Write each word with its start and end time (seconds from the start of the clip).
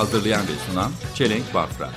Hazırlayan 0.00 0.42
ve 0.42 0.52
sunan 0.66 0.92
Çelenk 1.14 1.54
Bafra. 1.54 1.90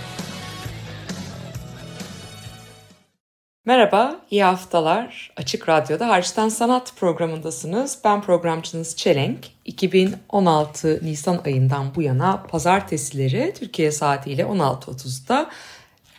Merhaba, 3.65 4.21
iyi 4.31 4.43
haftalar. 4.43 5.33
Açık 5.37 5.69
Radyo'da 5.69 6.07
Harçtan 6.07 6.49
Sanat 6.49 6.93
programındasınız. 6.95 7.99
Ben 8.03 8.21
programcınız 8.21 8.95
Çelenk. 8.95 9.37
2016 9.65 10.99
Nisan 11.03 11.41
ayından 11.45 11.95
bu 11.95 12.01
yana 12.01 12.43
pazartesileri 12.43 13.53
Türkiye 13.59 13.91
saatiyle 13.91 14.43
16.30'da 14.43 15.49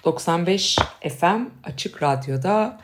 95 0.05 0.79
FM 1.19 1.47
Açık 1.65 2.03
Radyo'da 2.03 2.81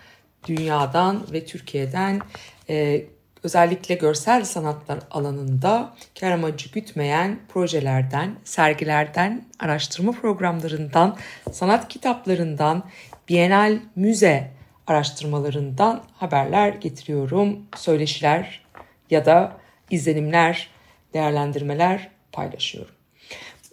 dünyadan 0.46 1.22
ve 1.32 1.44
Türkiye'den 1.46 2.20
e, 2.69 3.06
özellikle 3.42 3.94
görsel 3.94 4.44
sanatlar 4.44 4.98
alanında 5.10 5.94
kar 6.20 6.30
amacı 6.30 6.72
gütmeyen 6.72 7.38
projelerden, 7.48 8.36
sergilerden, 8.44 9.44
araştırma 9.58 10.12
programlarından, 10.12 11.16
sanat 11.52 11.88
kitaplarından, 11.88 12.84
Bienal 13.28 13.78
müze 13.97 14.50
araştırmalarından 14.86 16.02
haberler 16.12 16.69
getiriyorum. 16.69 17.58
Söyleşiler 17.77 18.64
ya 19.10 19.27
da 19.27 19.56
izlenimler, 19.91 20.69
değerlendirmeler 21.14 22.08
paylaşıyorum. 22.32 23.00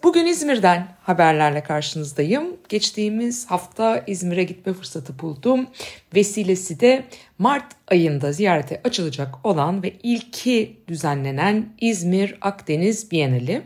Bugün 0.02 0.26
İzmir'den 0.26 0.88
haberlerle 1.02 1.62
karşınızdayım. 1.62 2.56
Geçtiğimiz 2.68 3.50
hafta 3.50 4.04
İzmir'e 4.06 4.44
gitme 4.44 4.72
fırsatı 4.72 5.18
buldum. 5.18 5.66
Vesilesi 6.14 6.80
de 6.80 7.04
Mart 7.38 7.64
ayında 7.88 8.32
ziyarete 8.32 8.80
açılacak 8.84 9.46
olan 9.46 9.82
ve 9.82 9.92
ilki 10.02 10.76
düzenlenen 10.88 11.72
İzmir 11.80 12.38
Akdeniz 12.40 13.10
Bienali. 13.10 13.62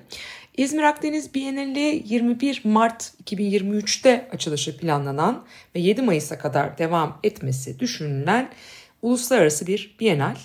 İzmir 0.57 0.83
Akdeniz 0.83 1.35
Bienali 1.35 2.03
21 2.07 2.61
Mart 2.65 3.13
2023'te 3.25 4.29
açılışı 4.33 4.79
planlanan 4.79 5.45
ve 5.75 5.81
7 5.81 6.03
Mayıs'a 6.03 6.39
kadar 6.39 6.79
devam 6.79 7.19
etmesi 7.23 7.79
düşünülen 7.79 8.49
uluslararası 9.03 9.67
bir 9.67 9.97
bienal. 10.01 10.37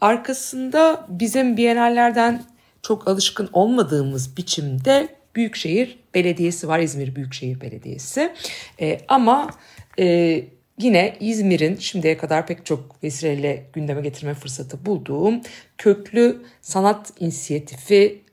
Arkasında 0.00 1.06
bizim 1.08 1.56
bienallerden 1.56 2.42
çok 2.84 3.08
alışkın 3.08 3.48
olmadığımız 3.52 4.36
biçimde 4.36 5.08
Büyükşehir 5.34 5.98
Belediyesi 6.14 6.68
var, 6.68 6.78
İzmir 6.78 7.16
Büyükşehir 7.16 7.60
Belediyesi. 7.60 8.32
E, 8.80 9.00
ama 9.08 9.50
e, 9.98 10.44
yine 10.78 11.16
İzmir'in 11.20 11.76
şimdiye 11.76 12.16
kadar 12.16 12.46
pek 12.46 12.66
çok 12.66 13.02
vesileyle 13.02 13.66
gündeme 13.72 14.00
getirme 14.00 14.34
fırsatı 14.34 14.86
bulduğum 14.86 15.40
köklü 15.78 16.42
sanat 16.60 17.12
inisiyatifi 17.20 18.24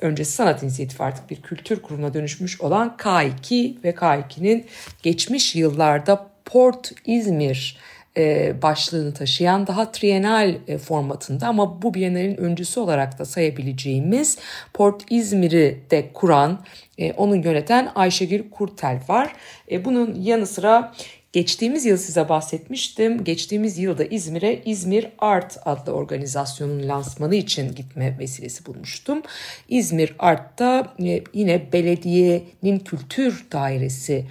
öncesi 0.00 0.32
sanat 0.32 0.62
inisiyatifi 0.62 1.02
artık 1.02 1.30
bir 1.30 1.42
kültür 1.42 1.82
kurumuna 1.82 2.14
dönüşmüş 2.14 2.60
olan 2.60 2.96
K2 2.98 3.84
ve 3.84 3.90
K2'nin 3.90 4.66
geçmiş 5.02 5.56
yıllarda 5.56 6.30
Port 6.44 6.92
İzmir 7.06 7.78
başlığını 8.62 9.14
taşıyan 9.14 9.66
daha 9.66 9.92
trienal 9.92 10.54
e, 10.68 10.78
formatında 10.78 11.46
ama 11.46 11.82
bu 11.82 11.94
Bienal'in 11.94 12.36
öncüsü 12.36 12.80
olarak 12.80 13.18
da 13.18 13.24
sayabileceğimiz 13.24 14.38
Port 14.74 15.02
İzmir'i 15.10 15.80
de 15.90 16.12
kuran, 16.12 16.60
e, 16.98 17.12
onu 17.12 17.36
yöneten 17.36 17.92
Ayşegül 17.94 18.50
Kurtel 18.50 19.00
var. 19.08 19.32
Bunun 19.84 20.14
yanı 20.14 20.46
sıra 20.46 20.92
Geçtiğimiz 21.32 21.86
yıl 21.86 21.96
size 21.96 22.28
bahsetmiştim. 22.28 23.24
Geçtiğimiz 23.24 23.78
yılda 23.78 24.04
İzmir'e 24.04 24.62
İzmir 24.64 25.08
Art 25.18 25.58
adlı 25.64 25.92
organizasyonun 25.92 26.88
lansmanı 26.88 27.34
için 27.34 27.74
gitme 27.74 28.16
vesilesi 28.18 28.66
bulmuştum. 28.66 29.22
İzmir 29.68 30.14
Art'ta 30.18 30.94
yine 31.34 31.72
belediyenin 31.72 32.78
kültür 32.78 33.46
dairesi 33.52 34.26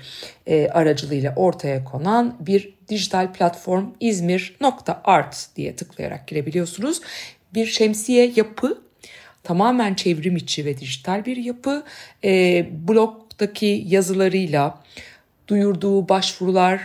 aracılığıyla 0.71 1.33
ortaya 1.35 1.83
konan 1.83 2.37
bir 2.39 2.73
dijital 2.89 3.33
platform 3.33 3.85
İzmir.art 3.99 5.49
diye 5.55 5.75
tıklayarak 5.75 6.27
girebiliyorsunuz. 6.27 7.01
Bir 7.53 7.65
şemsiye 7.65 8.31
yapı 8.35 8.81
tamamen 9.43 9.93
çevrim 9.93 10.35
içi 10.35 10.65
ve 10.65 10.77
dijital 10.77 11.25
bir 11.25 11.37
yapı. 11.37 11.83
E, 12.23 12.65
blogdaki 12.87 13.83
yazılarıyla, 13.87 14.83
duyurduğu 15.51 16.09
başvurular, 16.09 16.81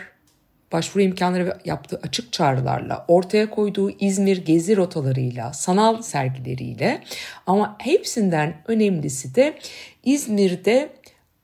başvuru 0.73 1.03
imkanları 1.03 1.47
ve 1.47 1.53
yaptığı 1.65 2.01
açık 2.03 2.33
çağrılarla, 2.33 3.05
ortaya 3.09 3.51
koyduğu 3.51 3.91
İzmir 3.91 4.37
gezi 4.37 4.77
rotalarıyla, 4.77 5.53
sanal 5.53 6.03
sergileriyle. 6.03 7.03
Ama 7.47 7.77
hepsinden 7.81 8.63
önemlisi 8.67 9.35
de 9.35 9.59
İzmir'de 10.05 10.93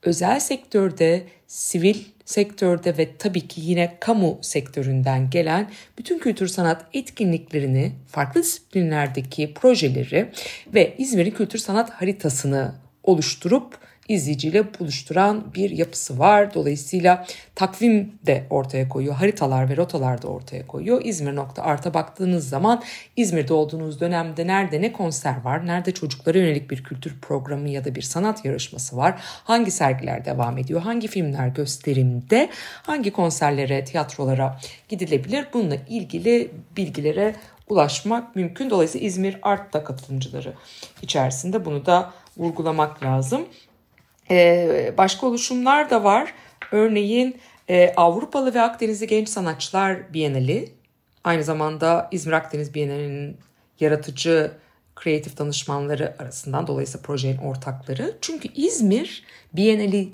özel 0.03 0.41
sektörde, 0.41 1.23
sivil 1.47 1.97
sektörde 2.25 2.99
ve 2.99 3.17
tabii 3.17 3.49
ki 3.49 3.61
yine 3.61 3.97
kamu 4.01 4.39
sektöründen 4.43 5.31
gelen 5.31 5.71
bütün 5.99 6.19
kültür 6.19 6.49
sanat 6.49 6.87
etkinliklerini, 6.93 7.93
farklı 8.07 8.43
disiplinlerdeki 8.43 9.55
projeleri 9.55 10.31
ve 10.75 10.95
İzmir'in 10.99 11.31
kültür 11.31 11.59
sanat 11.59 11.91
haritasını 11.91 12.75
oluşturup 13.03 13.79
izleyiciyle 14.09 14.65
buluşturan 14.81 15.45
bir 15.55 15.71
yapısı 15.71 16.19
var. 16.19 16.55
Dolayısıyla 16.55 17.27
takvim 17.55 18.13
de 18.27 18.47
ortaya 18.51 18.89
koyuyor. 18.89 19.15
Haritalar 19.15 19.69
ve 19.69 19.77
rotalar 19.77 20.23
da 20.23 20.29
ortaya 20.29 20.67
koyuyor. 20.67 21.05
İzmir 21.05 21.37
nokta 21.37 21.63
arta 21.63 21.95
baktığınız 21.95 22.49
zaman 22.49 22.83
İzmir'de 23.17 23.55
olduğunuz 23.55 24.01
dönemde 24.01 24.47
nerede 24.47 24.83
ne 24.83 24.93
konser 24.93 25.43
var, 25.45 25.67
nerede 25.67 25.95
çocuklara 25.95 26.39
yönelik 26.39 26.71
bir 26.71 26.85
kültür 26.85 27.21
programı 27.21 27.69
ya 27.69 27.85
da 27.85 27.95
bir 27.95 28.03
sanat 28.03 28.45
yarışması 28.45 28.97
var, 28.97 29.21
hangi 29.45 29.71
sergiler 29.71 30.25
devam 30.25 30.59
ediyor, 30.59 30.81
hangi 30.81 31.09
filmler 31.09 31.49
gösterimde, 31.49 32.49
hangi 32.83 33.11
konserlere, 33.11 33.85
tiyatrolara 33.85 34.61
gidilebilir 34.89 35.47
bununla 35.53 35.77
ilgili 35.89 36.51
bilgilere 36.77 37.35
ulaşmak 37.69 38.37
mümkün. 38.37 38.71
Dolayısıyla 38.71 39.07
İzmir 39.07 39.39
Art'ta 39.43 39.85
katılımcıları 39.85 40.53
içerisinde 41.03 41.65
bunu 41.65 41.87
da 41.87 42.13
vurgulamak 42.37 43.03
lazım. 43.03 43.47
Ee, 44.31 44.95
başka 44.99 45.27
oluşumlar 45.27 45.91
da 45.91 46.05
var. 46.05 46.35
Örneğin 46.73 47.37
e, 47.69 47.93
Avrupalı 47.97 48.55
ve 48.55 48.61
Akdenizli 48.61 49.07
Genç 49.07 49.29
Sanatçılar 49.29 50.15
Bienali. 50.15 50.73
Aynı 51.25 51.45
zamanda 51.45 52.09
İzmir 52.11 52.33
Akdeniz 52.33 52.75
Bienali'nin 52.75 53.37
yaratıcı 53.81 54.53
kreatif 54.97 55.39
danışmanları 55.39 56.17
arasından 56.19 56.67
dolayısıyla 56.67 57.07
projenin 57.07 57.39
ortakları. 57.39 58.17
Çünkü 58.21 58.49
İzmir 58.55 59.25
Bienali 59.53 60.09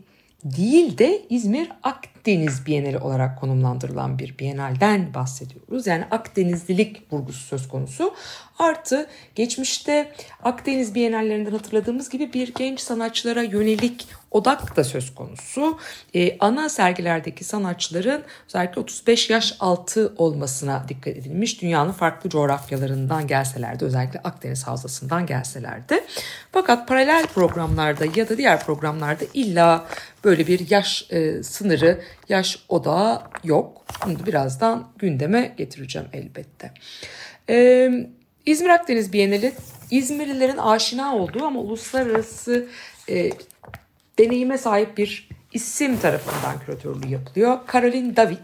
değil 0.45 0.99
de 0.99 1.23
İzmir 1.31 1.73
Akdeniz 1.83 2.18
Bienali 2.29 2.99
olarak 2.99 3.41
konumlandırılan 3.41 4.19
bir 4.19 4.39
bienalden 4.39 5.15
bahsediyoruz. 5.15 5.87
Yani 5.87 6.05
Akdenizlilik 6.11 7.13
vurgusu 7.13 7.47
söz 7.47 7.69
konusu. 7.69 8.15
Artı 8.59 9.07
geçmişte 9.35 10.13
Akdeniz 10.43 10.95
Bienallerinden 10.95 11.51
hatırladığımız 11.51 12.09
gibi 12.09 12.33
bir 12.33 12.55
genç 12.55 12.81
sanatçılara 12.81 13.43
yönelik 13.43 14.07
odak 14.31 14.77
da 14.77 14.85
söz 14.85 15.15
konusu. 15.15 15.79
Ee, 16.15 16.39
ana 16.39 16.69
sergilerdeki 16.69 17.45
sanatçıların 17.45 18.23
özellikle 18.47 18.81
35 18.81 19.31
yaş 19.31 19.57
altı 19.61 20.15
olmasına 20.17 20.85
dikkat 20.89 21.17
edilmiş. 21.17 21.63
Dünyanın 21.63 21.93
farklı 21.93 22.31
coğrafyalarından 22.31 23.27
gelselerdi 23.27 23.85
özellikle 23.85 24.21
Akdeniz 24.21 24.67
Havzası'ndan 24.67 25.27
gelselerdi. 25.27 26.05
Fakat 26.53 26.89
paralel 26.89 27.27
programlarda 27.27 28.05
ya 28.17 28.29
da 28.29 28.39
diğer 28.39 28.65
programlarda 28.65 29.25
illa 29.35 29.87
böyle 30.25 30.47
bir 30.47 30.71
yaş 30.71 31.07
e, 31.11 31.43
sınırı, 31.43 32.01
yaş 32.29 32.59
odağı 32.69 33.23
yok. 33.45 33.85
Bunu 34.07 34.27
birazdan 34.27 34.89
gündeme 34.99 35.55
getireceğim 35.57 36.09
elbette. 36.13 36.73
Evet. 37.49 38.09
İzmir 38.47 38.69
Akdeniz 38.69 39.13
Bienali 39.13 39.53
İzmirlilerin 39.91 40.57
aşina 40.57 41.17
olduğu 41.17 41.45
ama 41.45 41.61
uluslararası 41.61 42.67
e, 43.09 43.31
deneyime 44.19 44.59
sahip 44.59 44.99
bir 44.99 45.29
isim 45.53 45.99
tarafından 45.99 46.61
küratörlüğü 46.67 47.09
yapılıyor. 47.09 47.59
Caroline 47.73 48.17
David. 48.17 48.39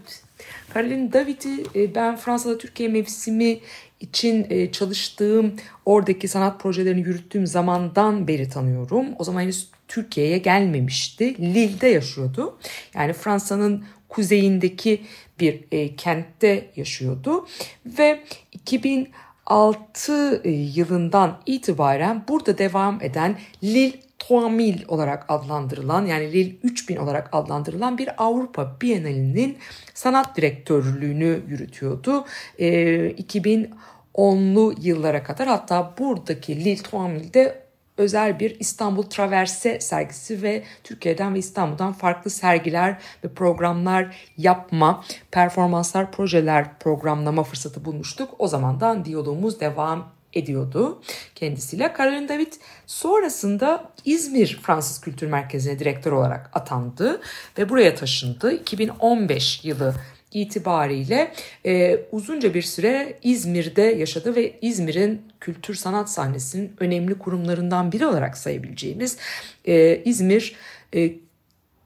Caroline 0.73 1.13
David'i 1.13 1.63
e, 1.75 1.95
ben 1.95 2.15
Fransa'da 2.15 2.57
Türkiye 2.57 2.89
mevsimi 2.89 3.59
için 3.99 4.47
e, 4.49 4.71
çalıştığım, 4.71 5.55
oradaki 5.85 6.27
sanat 6.27 6.59
projelerini 6.59 7.01
yürüttüğüm 7.01 7.47
zamandan 7.47 8.27
beri 8.27 8.49
tanıyorum. 8.49 9.05
O 9.19 9.23
zaman 9.23 9.41
henüz 9.41 9.69
Türkiye'ye 9.87 10.37
gelmemişti. 10.37 11.37
Lille'de 11.39 11.87
yaşıyordu. 11.87 12.57
Yani 12.93 13.13
Fransa'nın 13.13 13.85
kuzeyindeki 14.09 15.01
bir 15.39 15.65
e, 15.71 15.95
kentte 15.95 16.71
yaşıyordu 16.75 17.47
ve 17.85 18.23
2006 18.51 20.41
e, 20.43 20.49
yılından 20.51 21.41
itibaren 21.45 22.23
burada 22.27 22.57
devam 22.57 23.01
eden 23.01 23.37
Lille 23.63 23.99
3000 24.19 24.85
olarak 24.87 25.25
adlandırılan 25.29 26.05
yani 26.05 26.31
Lille 26.31 26.55
3000 26.63 26.95
olarak 26.95 27.29
adlandırılan 27.31 27.97
bir 27.97 28.09
Avrupa 28.17 28.77
Bienalinin 28.81 29.57
sanat 29.93 30.37
direktörlüğünü 30.37 31.41
yürütüyordu. 31.47 32.25
E, 32.59 32.67
2010'lu 33.11 34.75
yıllara 34.81 35.23
kadar 35.23 35.47
hatta 35.47 35.93
buradaki 35.99 36.55
Lille 36.55 36.73
3000'de 36.73 37.64
özel 37.97 38.39
bir 38.39 38.59
İstanbul 38.59 39.03
Traverse 39.03 39.79
sergisi 39.79 40.41
ve 40.41 40.63
Türkiye'den 40.83 41.33
ve 41.33 41.39
İstanbul'dan 41.39 41.93
farklı 41.93 42.31
sergiler 42.31 42.97
ve 43.23 43.27
programlar 43.33 44.15
yapma, 44.37 45.03
performanslar, 45.31 46.11
projeler 46.11 46.79
programlama 46.79 47.43
fırsatı 47.43 47.85
bulmuştuk. 47.85 48.29
O 48.39 48.47
zamandan 48.47 49.05
diyalogumuz 49.05 49.59
devam 49.59 50.15
ediyordu 50.33 51.01
kendisiyle. 51.35 51.93
Caroline 51.97 52.29
David 52.29 52.53
sonrasında 52.87 53.91
İzmir 54.05 54.59
Fransız 54.63 55.01
Kültür 55.01 55.27
Merkezi'ne 55.27 55.79
direktör 55.79 56.11
olarak 56.11 56.49
atandı 56.53 57.21
ve 57.57 57.69
buraya 57.69 57.95
taşındı. 57.95 58.51
2015 58.51 59.65
yılı 59.65 59.95
itibariyle 60.35 61.31
e, 61.65 61.99
uzunca 62.11 62.53
bir 62.53 62.61
süre 62.61 63.19
İzmir'de 63.23 63.81
yaşadı 63.81 64.35
ve 64.35 64.59
İzmir'in 64.61 65.21
kültür 65.39 65.75
sanat 65.75 66.09
sahnesinin 66.09 66.73
önemli 66.79 67.17
kurumlarından 67.17 67.91
biri 67.91 68.05
olarak 68.05 68.37
sayabileceğimiz 68.37 69.17
e, 69.65 70.03
İzmir 70.05 70.55
e, 70.95 71.13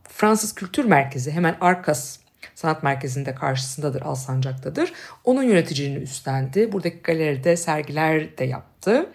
Fransız 0.09 0.55
Kültür 0.55 0.85
Merkezi 0.85 1.31
hemen 1.31 1.57
Arkas 1.61 2.19
Sanat 2.55 2.83
Merkezi'nde 2.83 3.35
karşısındadır, 3.35 4.01
Alsancak'tadır. 4.01 4.93
Onun 5.23 5.43
yöneticiliğini 5.43 6.03
üstlendi. 6.03 6.71
Buradaki 6.71 6.97
galeride 7.03 7.57
sergiler 7.57 8.37
de 8.37 8.45
yaptı. 8.45 9.09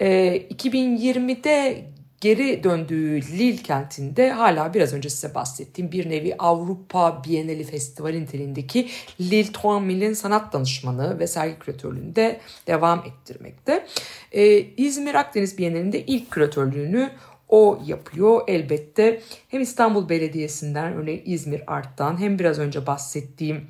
E, 0.00 0.36
2020'de 0.36 1.84
geri 2.20 2.64
döndüğü 2.64 3.22
Lille 3.22 3.62
kentinde 3.62 4.30
hala 4.30 4.74
biraz 4.74 4.92
önce 4.92 5.10
size 5.10 5.34
bahsettiğim 5.34 5.92
bir 5.92 6.10
nevi 6.10 6.34
Avrupa 6.38 7.22
Bienali 7.24 7.64
Festivali 7.64 8.22
niteliğindeki 8.22 8.88
Lille 9.20 9.40
3000'in 9.40 10.12
sanat 10.12 10.52
danışmanı 10.52 11.18
ve 11.18 11.26
sergi 11.26 11.58
küratörlüğünde 11.58 12.40
devam 12.66 13.04
ettirmekte. 13.06 13.86
Ee, 14.32 14.58
İzmir 14.76 15.14
Akdeniz 15.14 15.58
Bienalinde 15.58 16.06
ilk 16.06 16.30
küratörlüğünü 16.30 17.10
o 17.48 17.82
yapıyor 17.86 18.42
elbette. 18.48 19.22
Hem 19.48 19.60
İstanbul 19.60 20.08
Belediyesi'nden 20.08 20.92
örneğin 20.92 21.22
İzmir 21.24 21.62
Art'tan 21.66 22.20
hem 22.20 22.38
biraz 22.38 22.58
önce 22.58 22.86
bahsettiğim 22.86 23.66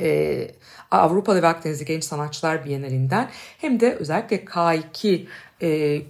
e, 0.00 0.48
Avrupa'da 0.90 1.42
ve 1.42 1.46
Akdeniz'de 1.46 1.84
Genç 1.84 2.04
Sanatçılar 2.04 2.64
Bienalinden 2.64 3.30
hem 3.58 3.80
de 3.80 3.94
özellikle 3.94 4.36
K2 4.36 5.24
e, 5.62 6.02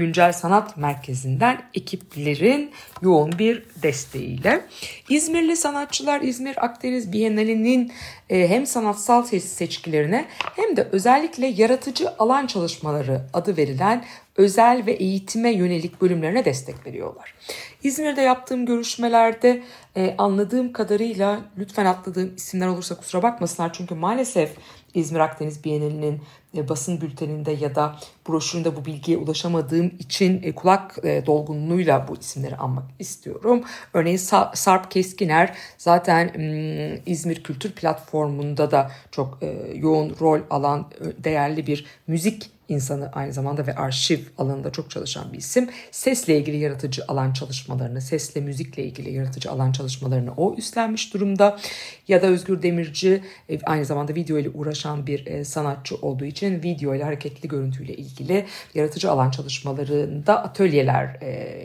Güncel 0.00 0.32
Sanat 0.32 0.76
Merkezi'nden 0.76 1.62
ekiplerin 1.74 2.70
yoğun 3.02 3.38
bir 3.38 3.62
desteğiyle. 3.82 4.66
İzmirli 5.08 5.56
sanatçılar 5.56 6.20
İzmir 6.20 6.64
Akdeniz 6.64 7.12
Bienali'nin 7.12 7.92
e, 8.30 8.48
hem 8.48 8.66
sanatsal 8.66 9.22
seçkilerine 9.24 10.26
hem 10.56 10.76
de 10.76 10.88
özellikle 10.92 11.46
yaratıcı 11.46 12.10
alan 12.18 12.46
çalışmaları 12.46 13.20
adı 13.32 13.56
verilen 13.56 14.04
özel 14.36 14.86
ve 14.86 14.92
eğitime 14.92 15.50
yönelik 15.50 16.00
bölümlerine 16.00 16.44
destek 16.44 16.86
veriyorlar. 16.86 17.34
İzmir'de 17.82 18.20
yaptığım 18.20 18.66
görüşmelerde 18.66 19.62
e, 19.96 20.14
anladığım 20.18 20.72
kadarıyla 20.72 21.40
lütfen 21.58 21.86
atladığım 21.86 22.34
isimler 22.36 22.66
olursa 22.66 22.94
kusura 22.94 23.22
bakmasınlar 23.22 23.72
çünkü 23.72 23.94
maalesef 23.94 24.50
İzmir 24.94 25.20
Akdeniz 25.20 25.64
Bienali'nin 25.64 26.22
basın 26.54 27.00
bülteninde 27.00 27.52
ya 27.52 27.74
da 27.74 27.96
broşüründe 28.28 28.76
bu 28.76 28.84
bilgiye 28.84 29.18
ulaşamadığım 29.18 29.92
için 29.98 30.42
e, 30.42 30.54
kulak 30.54 30.98
e, 31.02 31.26
dolgunluğuyla 31.26 32.08
bu 32.08 32.16
isimleri 32.16 32.56
anmak 32.56 32.84
istiyorum. 32.98 33.64
Örneğin 33.94 34.16
Sa- 34.16 34.56
Sarp 34.56 34.90
Keskiner 34.90 35.56
zaten 35.78 36.28
İzmir 37.06 37.42
Kültür 37.42 37.72
Platformu'nda 37.72 38.70
da 38.70 38.90
çok 39.10 39.38
e, 39.42 39.72
yoğun 39.74 40.16
rol 40.20 40.40
alan 40.50 40.90
e, 41.00 41.24
değerli 41.24 41.66
bir 41.66 41.86
müzik 42.06 42.50
insanı 42.70 43.10
aynı 43.12 43.32
zamanda 43.32 43.66
ve 43.66 43.74
arşiv 43.74 44.18
alanında 44.38 44.72
çok 44.72 44.90
çalışan 44.90 45.32
bir 45.32 45.38
isim. 45.38 45.70
Sesle 45.90 46.38
ilgili 46.38 46.56
yaratıcı 46.56 47.02
alan 47.08 47.32
çalışmalarını, 47.32 48.00
sesle 48.00 48.40
müzikle 48.40 48.84
ilgili 48.84 49.12
yaratıcı 49.12 49.50
alan 49.50 49.72
çalışmalarını 49.72 50.32
o 50.36 50.54
üstlenmiş 50.56 51.14
durumda. 51.14 51.58
Ya 52.08 52.22
da 52.22 52.26
Özgür 52.26 52.62
Demirci 52.62 53.22
e, 53.48 53.60
aynı 53.60 53.84
zamanda 53.84 54.14
video 54.14 54.38
ile 54.38 54.48
uğraşan 54.48 55.06
bir 55.06 55.26
e, 55.26 55.44
sanatçı 55.44 55.96
olduğu 55.96 56.24
için 56.24 56.62
video 56.62 56.94
ile 56.94 57.04
hareketli 57.04 57.48
görüntüyle 57.48 57.94
ilgili 57.94 58.46
yaratıcı 58.74 59.10
alan 59.10 59.30
çalışmalarında 59.30 60.42
atölyeler 60.42 61.16
e, 61.22 61.60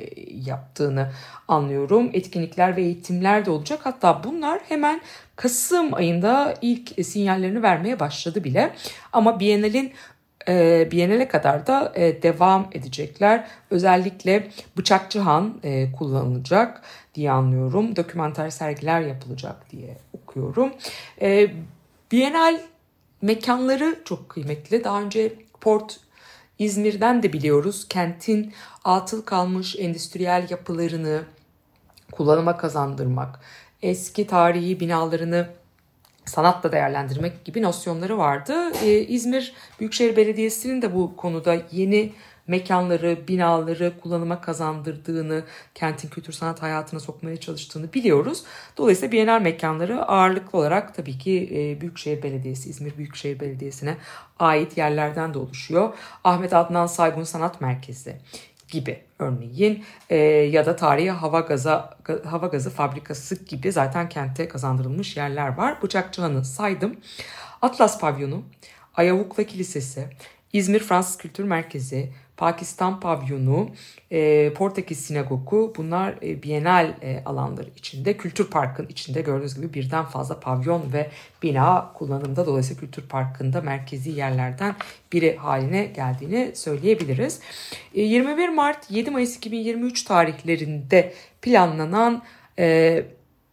yaptığını 0.46 1.12
anlıyorum. 1.48 2.10
Etkinlikler 2.14 2.76
ve 2.76 2.82
eğitimler 2.82 3.46
de 3.46 3.52
olacak. 3.52 3.80
Hatta 3.84 4.24
bunlar 4.24 4.60
hemen 4.70 5.02
Kasım 5.36 5.94
ayında 5.94 6.54
ilk 6.62 7.06
sinyallerini 7.06 7.64
vermeye 7.64 8.00
başladı 8.00 8.44
bile. 8.44 8.74
Ama 9.14 9.40
Biennale'in 9.40 9.92
e, 10.48 10.88
Biennale 10.92 11.28
kadar 11.28 11.68
da 11.68 11.92
e, 11.96 12.22
devam 12.24 12.68
edecekler. 12.72 13.48
Özellikle 13.70 14.48
Bıçakçı 14.78 15.20
Han 15.20 15.60
e, 15.64 15.92
kullanılacak 15.92 16.82
diye 17.16 17.32
anlıyorum. 17.32 17.96
Dokümenter 17.96 18.50
sergiler 18.50 19.02
yapılacak 19.02 19.72
diye 19.72 19.98
okuyorum. 20.14 20.74
E, 21.22 21.52
Bienal 22.12 22.60
mekanları 23.22 24.00
çok 24.06 24.30
kıymetli. 24.30 24.84
Daha 24.84 25.02
önce 25.02 25.34
Port 25.62 26.00
İzmir'den 26.60 27.24
de 27.24 27.34
biliyoruz. 27.34 27.86
Kentin 27.90 28.54
atıl 28.84 29.22
kalmış 29.22 29.76
endüstriyel 29.80 30.48
yapılarını 30.50 31.22
kullanıma 32.12 32.58
kazandırmak, 32.58 33.40
eski 33.82 34.28
tarihi 34.28 34.80
binalarını 34.80 35.48
sanatla 36.26 36.72
değerlendirmek 36.72 37.46
gibi 37.46 37.62
nosyonları 37.62 38.18
vardı. 38.18 38.72
Ee, 38.84 39.00
İzmir 39.00 39.54
Büyükşehir 39.80 40.16
Belediyesi'nin 40.16 40.82
de 40.82 40.96
bu 40.96 41.16
konuda 41.16 41.58
yeni 41.72 42.14
mekanları, 42.48 43.28
binaları 43.28 43.94
kullanıma 44.04 44.42
kazandırdığını, 44.42 45.44
kentin 45.76 46.10
kültür 46.10 46.34
sanat 46.34 46.62
hayatına 46.62 47.00
sokmaya 47.00 47.38
çalıştığını 47.38 47.94
biliyoruz. 47.94 48.44
Dolayısıyla 48.78 49.12
Bienal 49.12 49.42
mekanları 49.42 50.06
ağırlıklı 50.06 50.60
olarak 50.60 50.96
tabii 50.96 51.18
ki 51.18 51.50
e, 51.54 51.82
Büyükşehir 51.82 52.24
Belediyesi, 52.24 52.70
İzmir 52.70 52.98
Büyükşehir 52.98 53.40
Belediyesi'ne 53.40 53.98
ait 54.40 54.78
yerlerden 54.78 55.34
de 55.34 55.38
oluşuyor. 55.38 55.94
Ahmet 56.24 56.54
Adnan 56.54 56.88
Saygun 56.88 57.24
Sanat 57.24 57.62
Merkezi 57.62 58.18
gibi 58.76 59.04
örneğin 59.20 59.84
e, 60.10 60.18
ya 60.26 60.66
da 60.66 60.76
tarihi 60.76 61.12
hava 61.12 61.40
gaza 61.40 61.98
hava 62.26 62.48
gazı 62.48 62.70
fabrikası 62.70 63.46
gibi 63.46 63.72
zaten 63.72 64.10
kente 64.10 64.48
kazandırılmış 64.48 65.18
yerler 65.18 65.58
var. 65.58 65.82
Bıçakçıhan'ı 65.84 66.46
saydım. 66.46 66.96
Atlas 67.62 68.00
Pavyonu, 68.00 68.44
Ayavukla 68.96 69.44
Kilisesi, 69.44 70.10
İzmir 70.54 70.80
Fransız 70.80 71.18
Kültür 71.18 71.44
Merkezi, 71.44 72.14
Pakistan 72.38 73.00
Pavyonu, 73.00 73.70
e, 74.12 74.54
Portekiz 74.54 75.06
Sinagogu 75.06 75.74
bunlar 75.78 76.16
e, 76.22 76.44
Bienal 76.44 76.94
e, 77.02 77.24
alanları 77.26 77.70
içinde. 77.76 78.18
Kültür 78.18 78.50
Park'ın 78.50 78.88
içinde 78.88 79.22
gördüğünüz 79.22 79.56
gibi 79.56 79.74
birden 79.74 80.06
fazla 80.06 80.40
pavyon 80.40 80.94
ve 80.94 81.10
bina 81.44 81.94
kullanımda. 81.94 82.46
Dolayısıyla 82.46 82.80
Kültür 82.80 83.04
Park'ın 83.08 83.54
da 83.54 83.62
merkezi 83.62 84.12
yerlerden 84.12 84.76
biri 85.14 85.36
haline 85.36 85.86
geldiğini 85.86 86.52
söyleyebiliriz. 86.56 87.40
E, 87.94 88.02
21 88.02 88.50
Mart 88.50 88.92
7 88.92 89.12
Mayıs 89.12 89.38
2023 89.38 90.04
tarihlerinde 90.04 91.14
planlanan 91.42 92.24
e, 92.60 93.06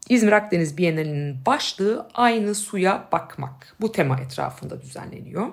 İzmir 0.08 0.32
Akdeniz 0.32 0.78
Bienalinin 0.78 1.46
başlığı 1.46 2.08
aynı 2.14 2.54
suya 2.54 3.08
bakmak. 3.12 3.76
Bu 3.80 3.92
tema 3.92 4.20
etrafında 4.20 4.82
düzenleniyor. 4.82 5.52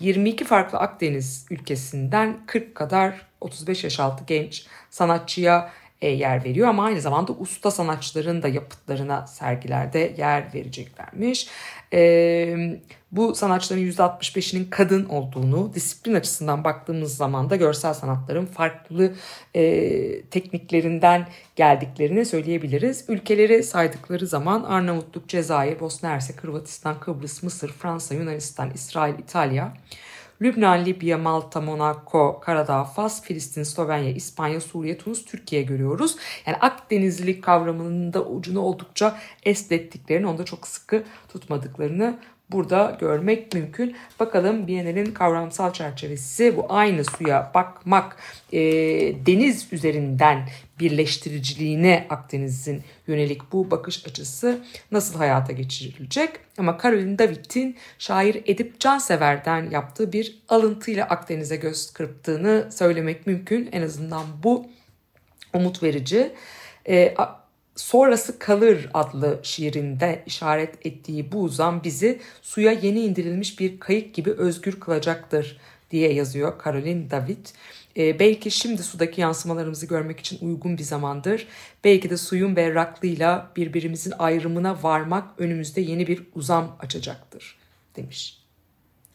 22 0.00 0.44
farklı 0.44 0.78
Akdeniz 0.78 1.46
ülkesinden 1.50 2.40
40 2.46 2.74
kadar 2.74 3.26
35 3.40 3.84
yaş 3.84 4.00
altı 4.00 4.24
genç 4.26 4.66
sanatçıya 4.90 5.70
yer 6.08 6.44
veriyor 6.44 6.68
ama 6.68 6.84
aynı 6.84 7.00
zamanda 7.00 7.32
usta 7.32 7.70
sanatçıların 7.70 8.42
da 8.42 8.48
yapıtlarına 8.48 9.26
sergilerde 9.26 10.14
yer 10.18 10.54
vereceklermiş. 10.54 11.48
E, 11.92 12.80
bu 13.12 13.34
sanatçıların 13.34 13.90
%65'inin 13.90 14.70
kadın 14.70 15.04
olduğunu, 15.04 15.74
disiplin 15.74 16.14
açısından 16.14 16.64
baktığımız 16.64 17.16
zaman 17.16 17.50
da 17.50 17.56
görsel 17.56 17.94
sanatların 17.94 18.46
farklı 18.46 19.12
e, 19.54 20.22
tekniklerinden 20.22 21.26
geldiklerini 21.56 22.24
söyleyebiliriz. 22.24 23.04
Ülkeleri 23.08 23.62
saydıkları 23.62 24.26
zaman 24.26 24.62
Arnavutluk, 24.62 25.28
Cezayir, 25.28 25.80
Bosna 25.80 26.08
Hersek, 26.08 26.44
Hırvatistan, 26.44 27.00
Kıbrıs, 27.00 27.42
Mısır, 27.42 27.72
Fransa, 27.72 28.14
Yunanistan, 28.14 28.70
İsrail, 28.74 29.18
İtalya, 29.18 29.74
Lübnan, 30.44 30.84
Libya, 30.84 31.18
Malta, 31.18 31.60
Monaco, 31.60 32.40
Karadağ, 32.40 32.84
Fas, 32.84 33.22
Filistin, 33.22 33.62
Slovenya, 33.62 34.10
İspanya, 34.10 34.60
Suriye, 34.60 34.98
Tunus, 34.98 35.24
Türkiye 35.24 35.62
görüyoruz. 35.62 36.16
Yani 36.46 36.56
Akdenizlilik 36.56 37.44
kavramının 37.44 38.12
da 38.12 38.24
ucunu 38.24 38.60
oldukça 38.60 39.16
esnettiklerini, 39.42 40.26
onu 40.26 40.38
da 40.38 40.44
çok 40.44 40.66
sıkı 40.66 41.04
tutmadıklarını 41.28 42.18
burada 42.50 42.96
görmek 43.00 43.54
mümkün. 43.54 43.96
Bakalım 44.20 44.66
Biennale'nin 44.66 45.12
kavramsal 45.12 45.72
çerçevesi 45.72 46.56
bu 46.56 46.66
aynı 46.68 47.04
suya 47.04 47.50
bakmak 47.54 48.16
e, 48.52 48.60
deniz 49.26 49.72
üzerinden 49.72 50.48
birleştiriciliğine 50.80 52.06
Akdeniz'in 52.10 52.82
yönelik 53.06 53.52
bu 53.52 53.70
bakış 53.70 54.06
açısı 54.06 54.64
nasıl 54.90 55.18
hayata 55.18 55.52
geçirilecek? 55.52 56.30
Ama 56.58 56.78
Caroline 56.82 57.18
David'in 57.18 57.76
şair 57.98 58.42
Edip 58.46 58.80
Cansever'den 58.80 59.70
yaptığı 59.70 60.12
bir 60.12 60.42
alıntıyla 60.48 61.06
Akdeniz'e 61.06 61.56
göz 61.56 61.92
kırptığını 61.92 62.68
söylemek 62.72 63.26
mümkün. 63.26 63.68
En 63.72 63.82
azından 63.82 64.24
bu 64.42 64.66
umut 65.52 65.82
verici. 65.82 66.32
E, 66.88 67.14
Sonrası 67.76 68.38
Kalır 68.38 68.90
adlı 68.94 69.40
şiirinde 69.42 70.22
işaret 70.26 70.86
ettiği 70.86 71.32
bu 71.32 71.42
uzam 71.42 71.84
bizi 71.84 72.20
suya 72.42 72.72
yeni 72.72 73.00
indirilmiş 73.00 73.60
bir 73.60 73.80
kayık 73.80 74.14
gibi 74.14 74.30
özgür 74.30 74.80
kılacaktır 74.80 75.58
diye 75.90 76.12
yazıyor 76.12 76.64
Caroline 76.64 77.10
David. 77.10 77.46
E, 77.96 78.18
belki 78.18 78.50
şimdi 78.50 78.82
sudaki 78.82 79.20
yansımalarımızı 79.20 79.86
görmek 79.86 80.20
için 80.20 80.46
uygun 80.46 80.78
bir 80.78 80.82
zamandır. 80.82 81.46
Belki 81.84 82.10
de 82.10 82.16
suyun 82.16 82.56
berraklığıyla 82.56 83.50
birbirimizin 83.56 84.12
ayrımına 84.18 84.82
varmak 84.82 85.28
önümüzde 85.38 85.80
yeni 85.80 86.06
bir 86.06 86.22
uzam 86.34 86.76
açacaktır 86.80 87.56
demiş. 87.96 88.38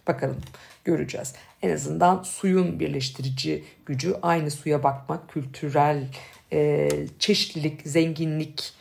Bakalım 0.07 0.37
göreceğiz. 0.85 1.33
En 1.61 1.73
azından 1.73 2.23
suyun 2.23 2.79
birleştirici 2.79 3.63
gücü 3.85 4.15
aynı 4.21 4.51
suya 4.51 4.83
bakmak, 4.83 5.29
kültürel 5.29 6.07
e, 6.53 6.89
çeşitlilik, 7.19 7.81
zenginlik, 7.85 8.73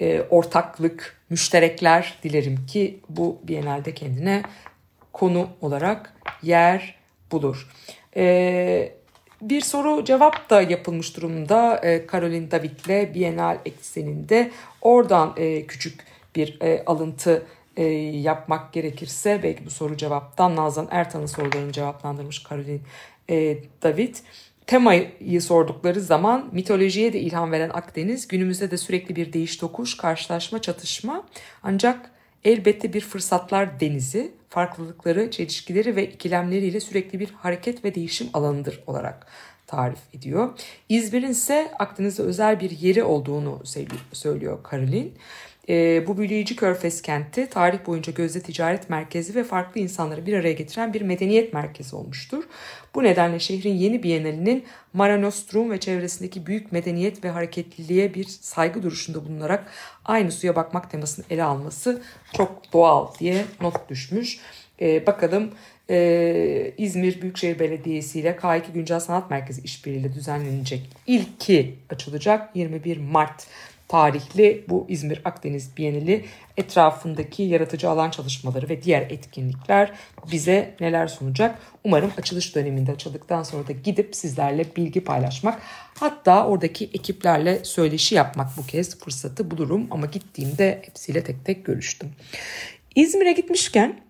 e, 0.00 0.20
ortaklık, 0.20 1.20
müşterekler 1.30 2.18
dilerim 2.22 2.66
ki 2.66 3.00
bu 3.08 3.40
Biennale'de 3.44 3.94
kendine 3.94 4.42
konu 5.12 5.48
olarak 5.60 6.14
yer 6.42 6.94
bulur. 7.32 7.68
E, 8.16 8.92
bir 9.42 9.60
soru 9.60 10.04
cevap 10.04 10.50
da 10.50 10.62
yapılmış 10.62 11.16
durumda 11.16 11.80
e, 11.84 12.06
Caroline 12.12 12.50
David'le 12.50 13.14
Biennale 13.14 13.58
ekseninde. 13.64 14.50
Oradan 14.80 15.34
e, 15.36 15.66
küçük 15.66 16.04
bir 16.36 16.60
e, 16.60 16.82
alıntı 16.86 17.46
yapmak 18.12 18.72
gerekirse 18.72 19.40
belki 19.42 19.66
bu 19.66 19.70
soru 19.70 19.96
cevaptan 19.96 20.56
Nazan 20.56 20.88
Ertan'ın 20.90 21.26
sorularını 21.26 21.72
cevaplandırmış 21.72 22.44
Caroline 22.50 22.80
e, 23.30 23.58
David 23.82 24.14
temayı 24.66 25.42
sordukları 25.42 26.00
zaman 26.00 26.48
mitolojiye 26.52 27.12
de 27.12 27.20
ilham 27.20 27.52
veren 27.52 27.70
Akdeniz 27.70 28.28
günümüzde 28.28 28.70
de 28.70 28.76
sürekli 28.76 29.16
bir 29.16 29.32
değiş 29.32 29.56
tokuş, 29.56 29.96
karşılaşma, 29.96 30.62
çatışma 30.62 31.24
ancak 31.62 32.10
elbette 32.44 32.92
bir 32.92 33.00
fırsatlar 33.00 33.80
denizi, 33.80 34.32
farklılıkları, 34.48 35.30
çelişkileri 35.30 35.96
ve 35.96 36.10
ikilemleriyle 36.10 36.80
sürekli 36.80 37.20
bir 37.20 37.30
hareket 37.30 37.84
ve 37.84 37.94
değişim 37.94 38.28
alanıdır 38.32 38.82
olarak 38.86 39.26
tarif 39.66 39.98
ediyor. 40.14 40.50
İzmir'in 40.88 41.30
ise 41.30 41.72
Akdeniz'de 41.78 42.22
özel 42.22 42.60
bir 42.60 42.70
yeri 42.70 43.02
olduğunu 43.02 43.62
söylüyor 44.12 44.58
Caroline. 44.70 45.08
E, 45.68 46.06
bu 46.06 46.18
büyüleyici 46.18 46.56
körfez 46.56 47.02
kenti 47.02 47.48
tarih 47.50 47.86
boyunca 47.86 48.12
gözde 48.12 48.40
ticaret 48.40 48.90
merkezi 48.90 49.34
ve 49.34 49.44
farklı 49.44 49.80
insanları 49.80 50.26
bir 50.26 50.34
araya 50.34 50.52
getiren 50.52 50.92
bir 50.92 51.02
medeniyet 51.02 51.52
merkezi 51.52 51.96
olmuştur. 51.96 52.44
Bu 52.94 53.02
nedenle 53.02 53.38
şehrin 53.38 53.74
yeni 53.74 54.02
bienalinin 54.02 54.64
Mara 54.92 55.18
Nostrum 55.18 55.70
ve 55.70 55.80
çevresindeki 55.80 56.46
büyük 56.46 56.72
medeniyet 56.72 57.24
ve 57.24 57.30
hareketliliğe 57.30 58.14
bir 58.14 58.24
saygı 58.24 58.82
duruşunda 58.82 59.24
bulunarak 59.24 59.72
aynı 60.04 60.32
suya 60.32 60.56
bakmak 60.56 60.90
temasını 60.90 61.24
ele 61.30 61.44
alması 61.44 62.02
çok 62.32 62.72
doğal 62.72 63.14
diye 63.18 63.44
not 63.60 63.88
düşmüş. 63.88 64.40
E, 64.80 65.06
bakalım 65.06 65.50
ee, 65.90 66.74
İzmir 66.78 67.22
Büyükşehir 67.22 67.58
Belediyesi 67.58 68.20
ile 68.20 68.30
K2 68.30 68.72
Güncel 68.72 69.00
Sanat 69.00 69.30
Merkezi 69.30 69.62
işbirliğiyle 69.62 70.14
düzenlenecek 70.14 70.90
ilki 71.06 71.74
açılacak 71.90 72.56
21 72.56 72.96
Mart 72.96 73.46
tarihli 73.92 74.64
bu 74.68 74.86
İzmir 74.88 75.20
Akdeniz 75.24 75.76
Bienali 75.76 76.24
etrafındaki 76.56 77.42
yaratıcı 77.42 77.90
alan 77.90 78.10
çalışmaları 78.10 78.68
ve 78.68 78.82
diğer 78.82 79.02
etkinlikler 79.02 79.92
bize 80.32 80.74
neler 80.80 81.06
sunacak? 81.06 81.58
Umarım 81.84 82.12
açılış 82.18 82.54
döneminde 82.54 82.92
açıldıktan 82.92 83.42
sonra 83.42 83.68
da 83.68 83.72
gidip 83.72 84.16
sizlerle 84.16 84.66
bilgi 84.76 85.04
paylaşmak 85.04 85.62
hatta 85.98 86.46
oradaki 86.46 86.84
ekiplerle 86.84 87.64
söyleşi 87.64 88.14
yapmak 88.14 88.48
bu 88.56 88.66
kez 88.66 88.98
fırsatı 88.98 89.50
bulurum 89.50 89.86
ama 89.90 90.06
gittiğimde 90.06 90.82
hepsiyle 90.84 91.24
tek 91.24 91.44
tek 91.44 91.64
görüştüm. 91.64 92.10
İzmir'e 92.94 93.32
gitmişken 93.32 94.00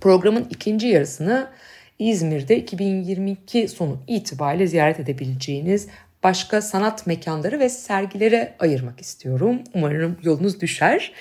programın 0.00 0.46
ikinci 0.50 0.86
yarısını 0.86 1.50
İzmir'de 1.98 2.56
2022 2.56 3.68
sonu 3.68 3.98
itibariyle 4.06 4.66
ziyaret 4.66 5.00
edebileceğiniz 5.00 5.88
başka 6.24 6.62
sanat 6.62 7.06
mekanları 7.06 7.60
ve 7.60 7.68
sergilere 7.68 8.54
ayırmak 8.58 9.00
istiyorum. 9.00 9.60
Umarım 9.74 10.18
yolunuz 10.22 10.60
düşer 10.60 11.12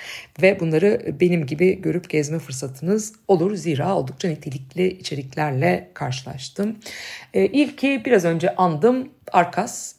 ve 0.42 0.60
bunları 0.60 1.16
benim 1.20 1.46
gibi 1.46 1.82
görüp 1.82 2.10
gezme 2.10 2.40
fırsatınız 2.40 3.14
olur. 3.28 3.56
Zira 3.56 3.96
oldukça 3.96 4.28
nitelikli 4.28 4.88
içeriklerle 4.88 5.90
karşılaştım. 5.94 6.78
Ee, 7.34 7.46
ilki 7.46 8.02
biraz 8.06 8.26
önce 8.26 8.56
andım 8.56 9.10
Arkas 9.32 9.96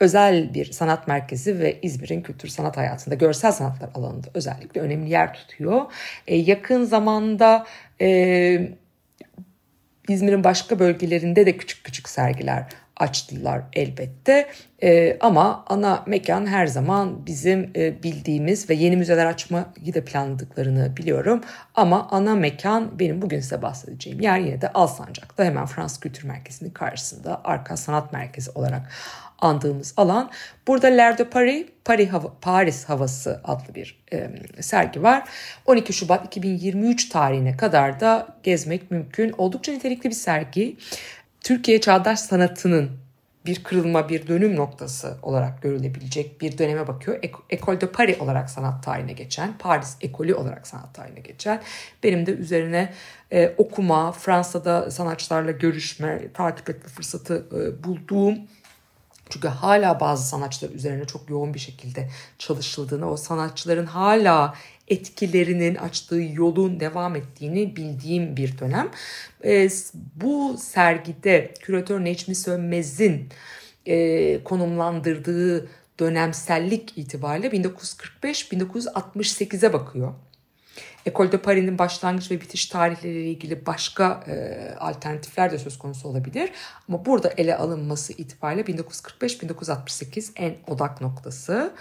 özel 0.00 0.54
bir 0.54 0.72
sanat 0.72 1.08
merkezi 1.08 1.58
ve 1.58 1.78
İzmir'in 1.82 2.22
kültür 2.22 2.48
sanat 2.48 2.76
hayatında 2.76 3.14
görsel 3.14 3.52
sanatlar 3.52 3.90
alanında 3.94 4.26
özellikle 4.34 4.80
önemli 4.80 5.10
yer 5.10 5.34
tutuyor. 5.34 5.82
Ee, 6.26 6.36
yakın 6.36 6.84
zamanda 6.84 7.66
e, 8.00 8.68
İzmir'in 10.08 10.44
başka 10.44 10.78
bölgelerinde 10.78 11.46
de 11.46 11.56
küçük 11.56 11.84
küçük 11.84 12.08
sergiler 12.08 12.66
açtılar 12.96 13.62
elbette. 13.72 14.48
E, 14.82 15.16
ama 15.20 15.64
ana 15.66 16.04
mekan 16.06 16.46
her 16.46 16.66
zaman 16.66 17.26
bizim 17.26 17.70
e, 17.76 18.02
bildiğimiz 18.02 18.70
ve 18.70 18.74
yeni 18.74 18.96
müzeler 18.96 19.26
açmayı 19.26 19.94
da 19.94 20.04
planladıklarını 20.04 20.96
biliyorum. 20.96 21.40
Ama 21.74 22.08
ana 22.10 22.34
mekan 22.34 22.98
benim 22.98 23.22
bugün 23.22 23.40
size 23.40 23.62
bahsedeceğim 23.62 24.20
yer 24.20 24.38
yine 24.38 24.60
de 24.60 24.72
Alsancak'ta 24.72 25.44
hemen 25.44 25.66
Fransız 25.66 26.00
Kültür 26.00 26.28
Merkezi'nin 26.28 26.70
karşısında 26.70 27.40
Arka 27.44 27.76
Sanat 27.76 28.12
Merkezi 28.12 28.50
olarak 28.50 28.90
andığımız 29.38 29.94
alan. 29.96 30.30
Burada 30.66 30.86
L'Air 30.86 31.18
de 31.18 31.24
Paris, 31.24 31.66
Paris 31.84 32.08
hava, 32.08 32.32
Paris 32.40 32.84
Havası 32.84 33.40
adlı 33.44 33.74
bir 33.74 34.04
e, 34.12 34.30
sergi 34.60 35.02
var. 35.02 35.28
12 35.66 35.92
Şubat 35.92 36.26
2023 36.26 37.08
tarihine 37.08 37.56
kadar 37.56 38.00
da 38.00 38.28
gezmek 38.42 38.90
mümkün. 38.90 39.34
Oldukça 39.38 39.72
nitelikli 39.72 40.10
bir 40.10 40.14
sergi. 40.14 40.76
Türkiye 41.44 41.80
çağdaş 41.80 42.20
sanatının 42.20 42.90
bir 43.46 43.62
kırılma, 43.62 44.08
bir 44.08 44.26
dönüm 44.26 44.56
noktası 44.56 45.16
olarak 45.22 45.62
görülebilecek 45.62 46.40
bir 46.40 46.58
döneme 46.58 46.86
bakıyor. 46.86 47.18
Ecole 47.50 47.80
de 47.80 47.92
Paris 47.92 48.20
olarak 48.20 48.50
sanat 48.50 48.84
tarihine 48.84 49.12
geçen, 49.12 49.58
Paris 49.58 49.96
Ekolü 50.00 50.34
olarak 50.34 50.66
sanat 50.66 50.94
tarihine 50.94 51.20
geçen. 51.20 51.62
Benim 52.02 52.26
de 52.26 52.30
üzerine 52.30 52.92
e, 53.32 53.54
okuma, 53.58 54.12
Fransa'da 54.12 54.90
sanatçılarla 54.90 55.50
görüşme, 55.50 56.32
takip 56.34 56.70
etme 56.70 56.88
fırsatı 56.88 57.46
e, 57.52 57.84
bulduğum 57.84 58.38
çünkü 59.30 59.48
hala 59.48 60.00
bazı 60.00 60.28
sanatçılar 60.28 60.70
üzerine 60.70 61.04
çok 61.04 61.30
yoğun 61.30 61.54
bir 61.54 61.58
şekilde 61.58 62.08
çalışıldığını, 62.38 63.10
o 63.10 63.16
sanatçıların 63.16 63.86
hala 63.86 64.54
etkilerinin 64.88 65.74
açtığı 65.74 66.22
yolun 66.34 66.80
devam 66.80 67.16
ettiğini 67.16 67.76
bildiğim 67.76 68.36
bir 68.36 68.58
dönem. 68.58 68.90
E, 69.44 69.68
bu 70.14 70.56
sergide 70.58 71.54
küratör 71.60 72.04
Necmi 72.04 72.34
Sönmez'in 72.34 73.28
e, 73.86 74.44
konumlandırdığı 74.44 75.68
dönemsellik 76.00 76.98
itibariyle 76.98 77.48
1945-1968'e 77.48 79.72
bakıyor. 79.72 80.14
Ecole 81.06 81.32
de 81.32 81.38
Paris'in 81.38 81.78
başlangıç 81.78 82.30
ve 82.30 82.40
bitiş 82.40 82.66
tarihleriyle 82.66 83.30
ilgili 83.30 83.66
başka 83.66 84.24
e, 84.26 84.74
alternatifler 84.78 85.52
de 85.52 85.58
söz 85.58 85.78
konusu 85.78 86.08
olabilir. 86.08 86.50
Ama 86.88 87.06
burada 87.06 87.28
ele 87.36 87.56
alınması 87.56 88.12
itibariyle 88.12 88.62
1945-1968 88.62 90.30
en 90.36 90.56
odak 90.66 91.00
noktası. 91.00 91.72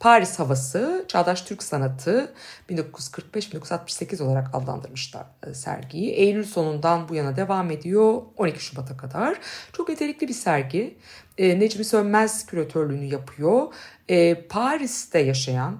Paris 0.00 0.38
havası, 0.38 1.04
çağdaş 1.08 1.42
Türk 1.42 1.62
sanatı 1.62 2.34
1945-1968 2.70 4.22
olarak 4.22 4.54
adlandırmışlar 4.54 5.26
e, 5.46 5.54
sergiyi. 5.54 6.10
Eylül 6.10 6.44
sonundan 6.44 7.08
bu 7.08 7.14
yana 7.14 7.36
devam 7.36 7.70
ediyor 7.70 8.22
12 8.36 8.64
Şubat'a 8.64 8.96
kadar. 8.96 9.38
Çok 9.72 9.88
nitelikli 9.88 10.28
bir 10.28 10.34
sergi. 10.34 10.98
E, 11.38 11.60
Necmi 11.60 11.84
Sönmez 11.84 12.46
küratörlüğünü 12.46 13.04
yapıyor. 13.04 13.74
E, 14.08 14.34
Paris'te 14.34 15.18
yaşayan 15.18 15.78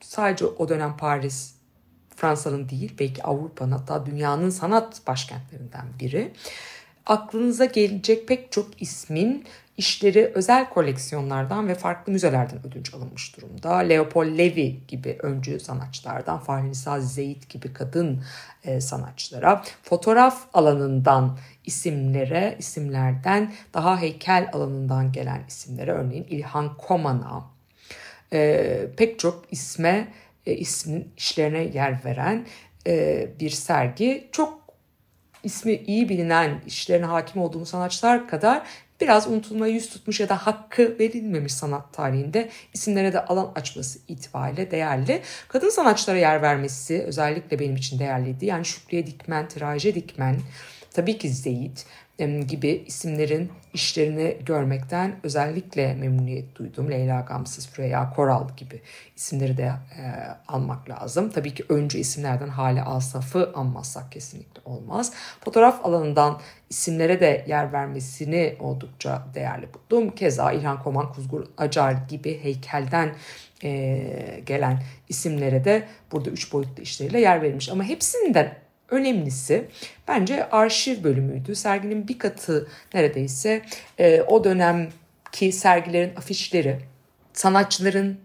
sadece 0.00 0.46
o 0.46 0.68
dönem 0.68 0.96
Paris 0.96 1.55
Fransa'nın 2.16 2.68
değil 2.68 2.94
belki 2.98 3.22
Avrupa'nın 3.22 3.72
hatta 3.72 4.06
dünyanın 4.06 4.50
sanat 4.50 5.06
başkentlerinden 5.06 5.86
biri. 6.00 6.32
Aklınıza 7.06 7.64
gelecek 7.64 8.28
pek 8.28 8.52
çok 8.52 8.82
ismin 8.82 9.44
işleri 9.76 10.32
özel 10.34 10.68
koleksiyonlardan 10.68 11.68
ve 11.68 11.74
farklı 11.74 12.12
müzelerden 12.12 12.66
ödünç 12.66 12.94
alınmış 12.94 13.36
durumda. 13.36 13.76
Leopold 13.76 14.38
Levi 14.38 14.86
gibi 14.88 15.18
öncü 15.22 15.60
sanatçılardan, 15.60 16.38
Fahri 16.38 16.68
Nisa 16.68 17.00
Zeyit 17.00 17.48
gibi 17.48 17.72
kadın 17.72 18.22
e, 18.64 18.80
sanatçılara, 18.80 19.62
fotoğraf 19.82 20.46
alanından 20.54 21.38
isimlere, 21.64 22.56
isimlerden 22.58 23.52
daha 23.74 24.00
heykel 24.00 24.50
alanından 24.52 25.12
gelen 25.12 25.44
isimlere 25.48 25.92
örneğin 25.92 26.26
İlhan 26.30 26.76
Koman'a 26.76 27.44
e, 28.32 28.88
pek 28.96 29.18
çok 29.18 29.44
isme 29.50 30.08
e, 30.46 30.52
ismin 30.54 31.12
işlerine 31.16 31.62
yer 31.62 32.04
veren 32.04 32.46
e, 32.86 33.26
bir 33.40 33.50
sergi. 33.50 34.28
Çok 34.32 34.66
ismi 35.42 35.72
iyi 35.72 36.08
bilinen, 36.08 36.60
işlerine 36.66 37.06
hakim 37.06 37.42
olduğumuz 37.42 37.68
sanatçılar 37.68 38.28
kadar 38.28 38.62
biraz 39.00 39.28
unutulmaya 39.28 39.72
yüz 39.72 39.88
tutmuş 39.88 40.20
ya 40.20 40.28
da 40.28 40.46
hakkı 40.46 40.98
verilmemiş 40.98 41.52
sanat 41.52 41.92
tarihinde 41.92 42.48
isimlerine 42.74 43.12
de 43.12 43.24
alan 43.24 43.52
açması 43.54 43.98
itibariyle 44.08 44.70
değerli. 44.70 45.22
Kadın 45.48 45.70
sanatçılara 45.70 46.18
yer 46.18 46.42
vermesi 46.42 47.02
özellikle 47.02 47.58
benim 47.58 47.76
için 47.76 47.98
değerliydi. 47.98 48.46
Yani 48.46 48.64
Şükriye 48.64 49.06
Dikmen, 49.06 49.48
Tiraje 49.48 49.94
Dikmen, 49.94 50.36
tabii 50.90 51.18
ki 51.18 51.28
Zeyit 51.28 51.86
gibi 52.18 52.84
isimlerin 52.86 53.52
işlerini 53.74 54.36
görmekten 54.46 55.16
özellikle 55.22 55.94
memnuniyet 55.94 56.56
duydum. 56.56 56.90
Leyla 56.90 57.20
Gamsız, 57.20 57.68
Freya 57.68 58.10
Koral 58.10 58.48
gibi 58.56 58.80
isimleri 59.16 59.56
de 59.56 59.62
e, 59.62 60.02
almak 60.48 60.90
lazım. 60.90 61.30
Tabii 61.30 61.54
ki 61.54 61.64
öncü 61.68 61.98
isimlerden 61.98 62.48
Hale 62.48 62.82
Asaf'ı 62.82 63.52
anmazsak 63.54 64.12
kesinlikle 64.12 64.60
olmaz. 64.64 65.12
Fotoğraf 65.44 65.84
alanından 65.84 66.40
isimlere 66.70 67.20
de 67.20 67.44
yer 67.48 67.72
vermesini 67.72 68.56
oldukça 68.60 69.26
değerli 69.34 69.68
buldum. 69.74 70.10
Keza 70.10 70.52
İlhan 70.52 70.82
Koman, 70.82 71.12
Kuzgur 71.12 71.46
Acar 71.58 71.92
gibi 71.92 72.44
heykelden 72.44 73.14
e, 73.64 74.42
gelen 74.46 74.82
isimlere 75.08 75.64
de 75.64 75.88
burada 76.12 76.30
üç 76.30 76.52
boyutlu 76.52 76.82
işleriyle 76.82 77.20
yer 77.20 77.42
verilmiş. 77.42 77.68
Ama 77.68 77.84
hepsinden 77.84 78.65
önemlisi 78.90 79.68
bence 80.08 80.50
arşiv 80.50 81.04
bölümüydü. 81.04 81.54
Serginin 81.54 82.08
bir 82.08 82.18
katı 82.18 82.68
neredeyse 82.94 83.62
e, 83.98 84.20
o 84.22 84.44
dönemki 84.44 85.52
sergilerin 85.52 86.16
afişleri, 86.16 86.78
sanatçıların 87.32 88.18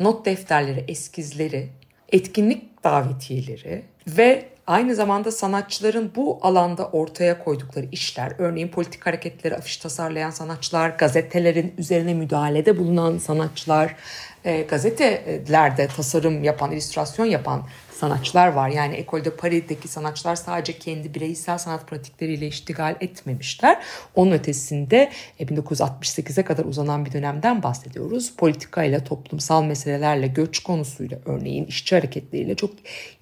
not 0.00 0.26
defterleri, 0.26 0.84
eskizleri, 0.88 1.68
etkinlik 2.12 2.84
davetiyeleri 2.84 3.82
ve 4.06 4.48
aynı 4.66 4.94
zamanda 4.94 5.32
sanatçıların 5.32 6.12
bu 6.16 6.38
alanda 6.42 6.88
ortaya 6.88 7.44
koydukları 7.44 7.86
işler, 7.92 8.32
örneğin 8.38 8.68
politik 8.68 9.06
hareketleri 9.06 9.56
afiş 9.56 9.76
tasarlayan 9.76 10.30
sanatçılar, 10.30 10.90
gazetelerin 10.90 11.74
üzerine 11.78 12.14
müdahalede 12.14 12.78
bulunan 12.78 13.18
sanatçılar, 13.18 13.96
e, 14.44 14.62
gazetelerde 14.62 15.88
tasarım 15.96 16.44
yapan, 16.44 16.72
illüstrasyon 16.72 17.26
yapan 17.26 17.62
sanatçılar 17.98 18.48
var. 18.48 18.68
Yani 18.68 18.96
Ecole 18.96 19.24
de 19.24 19.30
Paris'teki 19.30 19.88
sanatçılar 19.88 20.36
sadece 20.36 20.78
kendi 20.78 21.14
bireysel 21.14 21.58
sanat 21.58 21.86
pratikleriyle 21.86 22.46
iştigal 22.46 22.96
etmemişler. 23.00 23.82
Onun 24.14 24.32
ötesinde 24.32 25.10
1968'e 25.40 26.44
kadar 26.44 26.64
uzanan 26.64 27.04
bir 27.04 27.12
dönemden 27.12 27.62
bahsediyoruz. 27.62 28.36
Politikayla, 28.36 29.04
toplumsal 29.04 29.64
meselelerle, 29.64 30.26
göç 30.26 30.58
konusuyla 30.58 31.18
örneğin 31.24 31.64
işçi 31.64 31.94
hareketleriyle 31.94 32.54
çok 32.54 32.70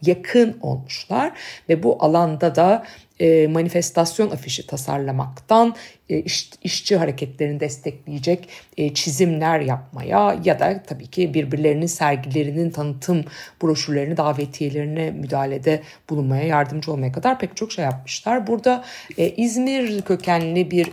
yakın 0.03 0.59
olmuşlar. 0.61 1.33
Ve 1.69 1.83
bu 1.83 2.05
alanda 2.05 2.55
da 2.55 2.85
e, 3.21 3.47
manifestasyon 3.47 4.31
afişi 4.31 4.67
tasarlamaktan 4.67 5.75
e, 6.09 6.19
iş, 6.19 6.51
işçi 6.63 6.97
hareketlerini 6.97 7.61
destekleyecek 7.61 8.49
e, 8.77 8.95
çizimler 8.95 9.61
yapmaya 9.61 10.41
ya 10.45 10.59
da 10.59 10.83
tabii 10.87 11.07
ki 11.07 11.35
birbirlerinin 11.35 11.87
sergilerinin 11.87 12.71
tanıtım 12.71 13.25
broşürlerini 13.63 14.17
davetiyelerine 14.17 15.11
müdahalede 15.11 15.83
bulunmaya 16.11 16.43
yardımcı 16.43 16.93
olmaya 16.93 17.13
kadar 17.13 17.39
pek 17.39 17.57
çok 17.57 17.73
şey 17.73 17.85
yapmışlar. 17.85 18.47
Burada 18.47 18.85
İzmir 19.17 20.03
kökenli 20.03 20.71
bir 20.71 20.89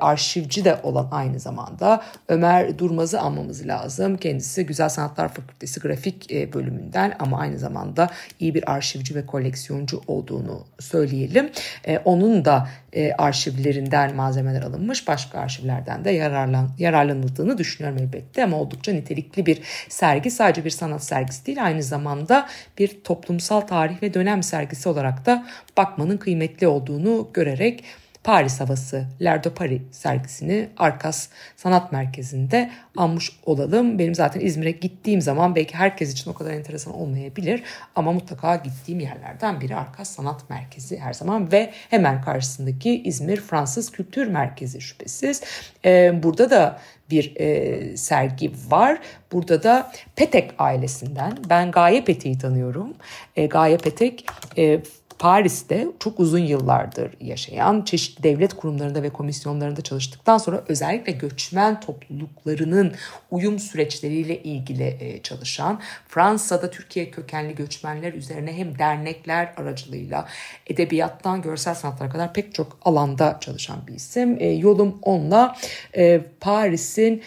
arşivci 0.00 0.64
de 0.64 0.76
olan 0.82 1.08
aynı 1.10 1.40
zamanda 1.40 2.02
Ömer 2.28 2.78
Durmaz'ı 2.78 3.20
anmamız 3.20 3.66
lazım. 3.66 4.16
Kendisi 4.16 4.66
Güzel 4.66 4.88
Sanatlar 4.88 5.28
Fakültesi 5.28 5.80
grafik 5.80 6.30
bölümünden 6.54 7.16
ama 7.18 7.38
aynı 7.38 7.58
zamanda 7.58 8.10
iyi 8.40 8.54
bir 8.54 8.72
arşivci 8.72 9.14
ve 9.14 9.26
koleksiyoncu 9.26 10.00
olduğunu 10.06 10.66
söyleyelim. 10.80 11.50
E, 11.88 11.98
onun 11.98 12.44
da 12.44 12.68
e, 12.92 13.12
arşivlerinden 13.12 14.14
malzemeler 14.14 14.62
alınmış, 14.62 15.08
başka 15.08 15.38
arşivlerden 15.38 16.04
de 16.04 16.10
yararlan, 16.10 16.70
yararlanıldığını 16.78 17.58
düşünüyorum 17.58 17.98
elbette 18.02 18.44
ama 18.44 18.56
oldukça 18.56 18.92
nitelikli 18.92 19.46
bir 19.46 19.60
sergi. 19.88 20.30
Sadece 20.30 20.64
bir 20.64 20.70
sanat 20.70 21.04
sergisi 21.04 21.46
değil, 21.46 21.64
aynı 21.64 21.82
zamanda 21.82 22.48
bir 22.78 23.00
toplumsal 23.04 23.60
tarih 23.60 24.02
ve 24.02 24.14
dönem 24.14 24.42
sergisi 24.42 24.88
olarak 24.88 25.26
da 25.26 25.46
bakmanın 25.76 26.16
kıymetli 26.16 26.66
olduğunu 26.66 27.28
görerek 27.34 27.84
Paris 28.26 28.60
Havası 28.60 29.06
Lerdo 29.22 29.50
Paris 29.50 29.82
sergisini 29.90 30.68
Arkas 30.76 31.28
Sanat 31.56 31.92
Merkezi'nde 31.92 32.70
almış 32.96 33.32
olalım. 33.44 33.98
Benim 33.98 34.14
zaten 34.14 34.40
İzmir'e 34.40 34.70
gittiğim 34.70 35.20
zaman 35.20 35.54
belki 35.54 35.74
herkes 35.74 36.12
için 36.12 36.30
o 36.30 36.34
kadar 36.34 36.50
enteresan 36.50 36.94
olmayabilir 36.94 37.62
ama 37.94 38.12
mutlaka 38.12 38.56
gittiğim 38.56 39.00
yerlerden 39.00 39.60
biri 39.60 39.76
Arkas 39.76 40.10
Sanat 40.10 40.50
Merkezi 40.50 40.98
her 40.98 41.12
zaman 41.12 41.52
ve 41.52 41.72
hemen 41.90 42.22
karşısındaki 42.22 43.02
İzmir 43.02 43.40
Fransız 43.40 43.92
Kültür 43.92 44.26
Merkezi 44.26 44.80
şüphesiz. 44.80 45.42
Ee, 45.84 46.22
burada 46.22 46.50
da 46.50 46.78
bir 47.10 47.36
e, 47.36 47.96
sergi 47.96 48.52
var. 48.68 48.98
Burada 49.32 49.62
da 49.62 49.92
Petek 50.16 50.54
ailesinden 50.58 51.32
ben 51.50 51.70
Gaye 51.70 52.04
Petek'i 52.04 52.38
tanıyorum. 52.38 52.94
E, 53.36 53.46
Gaye 53.46 53.76
Petek 53.76 54.26
e, 54.58 54.80
Paris'te 55.18 55.86
çok 55.98 56.20
uzun 56.20 56.38
yıllardır 56.38 57.10
yaşayan, 57.20 57.82
çeşitli 57.82 58.22
devlet 58.22 58.54
kurumlarında 58.54 59.02
ve 59.02 59.10
komisyonlarında 59.10 59.80
çalıştıktan 59.80 60.38
sonra 60.38 60.64
özellikle 60.68 61.12
göçmen 61.12 61.80
topluluklarının 61.80 62.92
uyum 63.30 63.58
süreçleriyle 63.58 64.42
ilgili 64.42 64.96
e, 65.00 65.22
çalışan, 65.22 65.80
Fransa'da 66.08 66.70
Türkiye 66.70 67.10
kökenli 67.10 67.54
göçmenler 67.54 68.12
üzerine 68.12 68.52
hem 68.52 68.78
dernekler 68.78 69.52
aracılığıyla 69.56 70.28
edebiyattan 70.66 71.42
görsel 71.42 71.74
sanatlara 71.74 72.10
kadar 72.10 72.32
pek 72.32 72.54
çok 72.54 72.78
alanda 72.82 73.38
çalışan 73.40 73.86
bir 73.86 73.94
isim. 73.94 74.36
E, 74.40 74.48
yolum 74.48 74.98
onunla 75.02 75.56
e, 75.96 76.20
Paris'in 76.40 77.22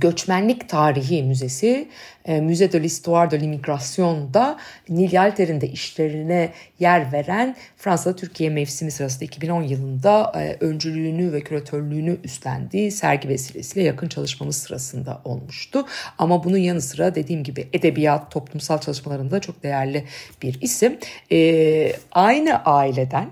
Göçmenlik 0.00 0.68
Tarihi 0.68 1.22
Müzesi, 1.22 1.88
Müze 2.28 2.72
de 2.72 2.82
l'Histoire 2.82 3.30
de 3.30 3.40
l'Immigration'da 3.40 4.58
Nil 4.88 5.12
de 5.60 5.68
işlerine 5.68 6.52
yer 6.78 7.12
veren 7.12 7.56
Fransa'da 7.76 8.16
Türkiye 8.16 8.50
mevsimi 8.50 8.90
sırasında 8.90 9.24
2010 9.24 9.62
yılında 9.62 10.32
e, 10.36 10.64
öncülüğünü 10.64 11.32
ve 11.32 11.40
küratörlüğünü 11.40 12.18
üstlendiği 12.24 12.90
sergi 12.90 13.28
vesilesiyle 13.28 13.86
yakın 13.86 14.08
çalışmamız 14.08 14.56
sırasında 14.56 15.20
olmuştu. 15.24 15.86
Ama 16.18 16.44
bunun 16.44 16.58
yanı 16.58 16.80
sıra 16.80 17.14
dediğim 17.14 17.44
gibi 17.44 17.68
edebiyat, 17.72 18.30
toplumsal 18.30 18.78
çalışmalarında 18.78 19.40
çok 19.40 19.62
değerli 19.62 20.04
bir 20.42 20.60
isim. 20.60 20.98
E, 21.32 21.92
aynı 22.12 22.64
aileden 22.64 23.30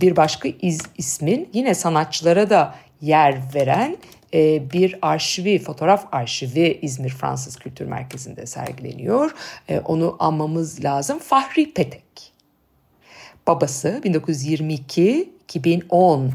bir 0.00 0.16
başka 0.16 0.48
iz, 0.60 0.80
ismin 0.98 1.48
yine 1.52 1.74
sanatçılara 1.74 2.50
da 2.50 2.74
yer 3.00 3.40
veren 3.54 3.96
e, 4.36 4.62
bir 4.72 4.98
arşivi, 5.02 5.58
fotoğraf 5.58 6.06
arşivi 6.12 6.78
İzmir 6.82 7.10
Fransız 7.10 7.56
Kültür 7.56 7.86
Merkezi'nde 7.86 8.46
sergileniyor. 8.46 9.34
E, 9.68 9.80
onu 9.80 10.16
anmamız 10.18 10.84
lazım. 10.84 11.18
Fahri 11.18 11.72
Petek. 11.72 12.32
Babası 13.46 14.00
1922-2010 14.04 16.30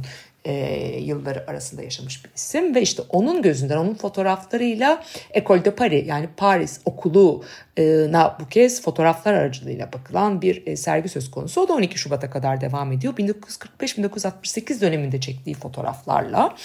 e, 0.45 0.53
yılları 0.99 1.43
arasında 1.47 1.83
yaşamış 1.83 2.25
bir 2.25 2.31
isim 2.35 2.75
ve 2.75 2.81
işte 2.81 3.01
onun 3.09 3.41
gözünden 3.41 3.77
onun 3.77 3.93
fotoğraflarıyla 3.93 5.03
Ecole 5.31 5.65
de 5.65 5.75
Paris 5.75 6.07
yani 6.07 6.29
Paris 6.37 6.79
okuluna 6.85 8.37
bu 8.39 8.47
kez 8.49 8.81
fotoğraflar 8.81 9.33
aracılığıyla 9.33 9.93
bakılan 9.93 10.41
bir 10.41 10.67
e, 10.67 10.75
sergi 10.75 11.09
söz 11.09 11.31
konusu. 11.31 11.61
O 11.61 11.67
da 11.67 11.73
12 11.73 11.97
Şubat'a 11.97 12.29
kadar 12.29 12.61
devam 12.61 12.91
ediyor. 12.91 13.13
1945-1968 13.13 14.81
döneminde 14.81 15.19
çektiği 15.19 15.55
fotoğraflarla 15.55 16.55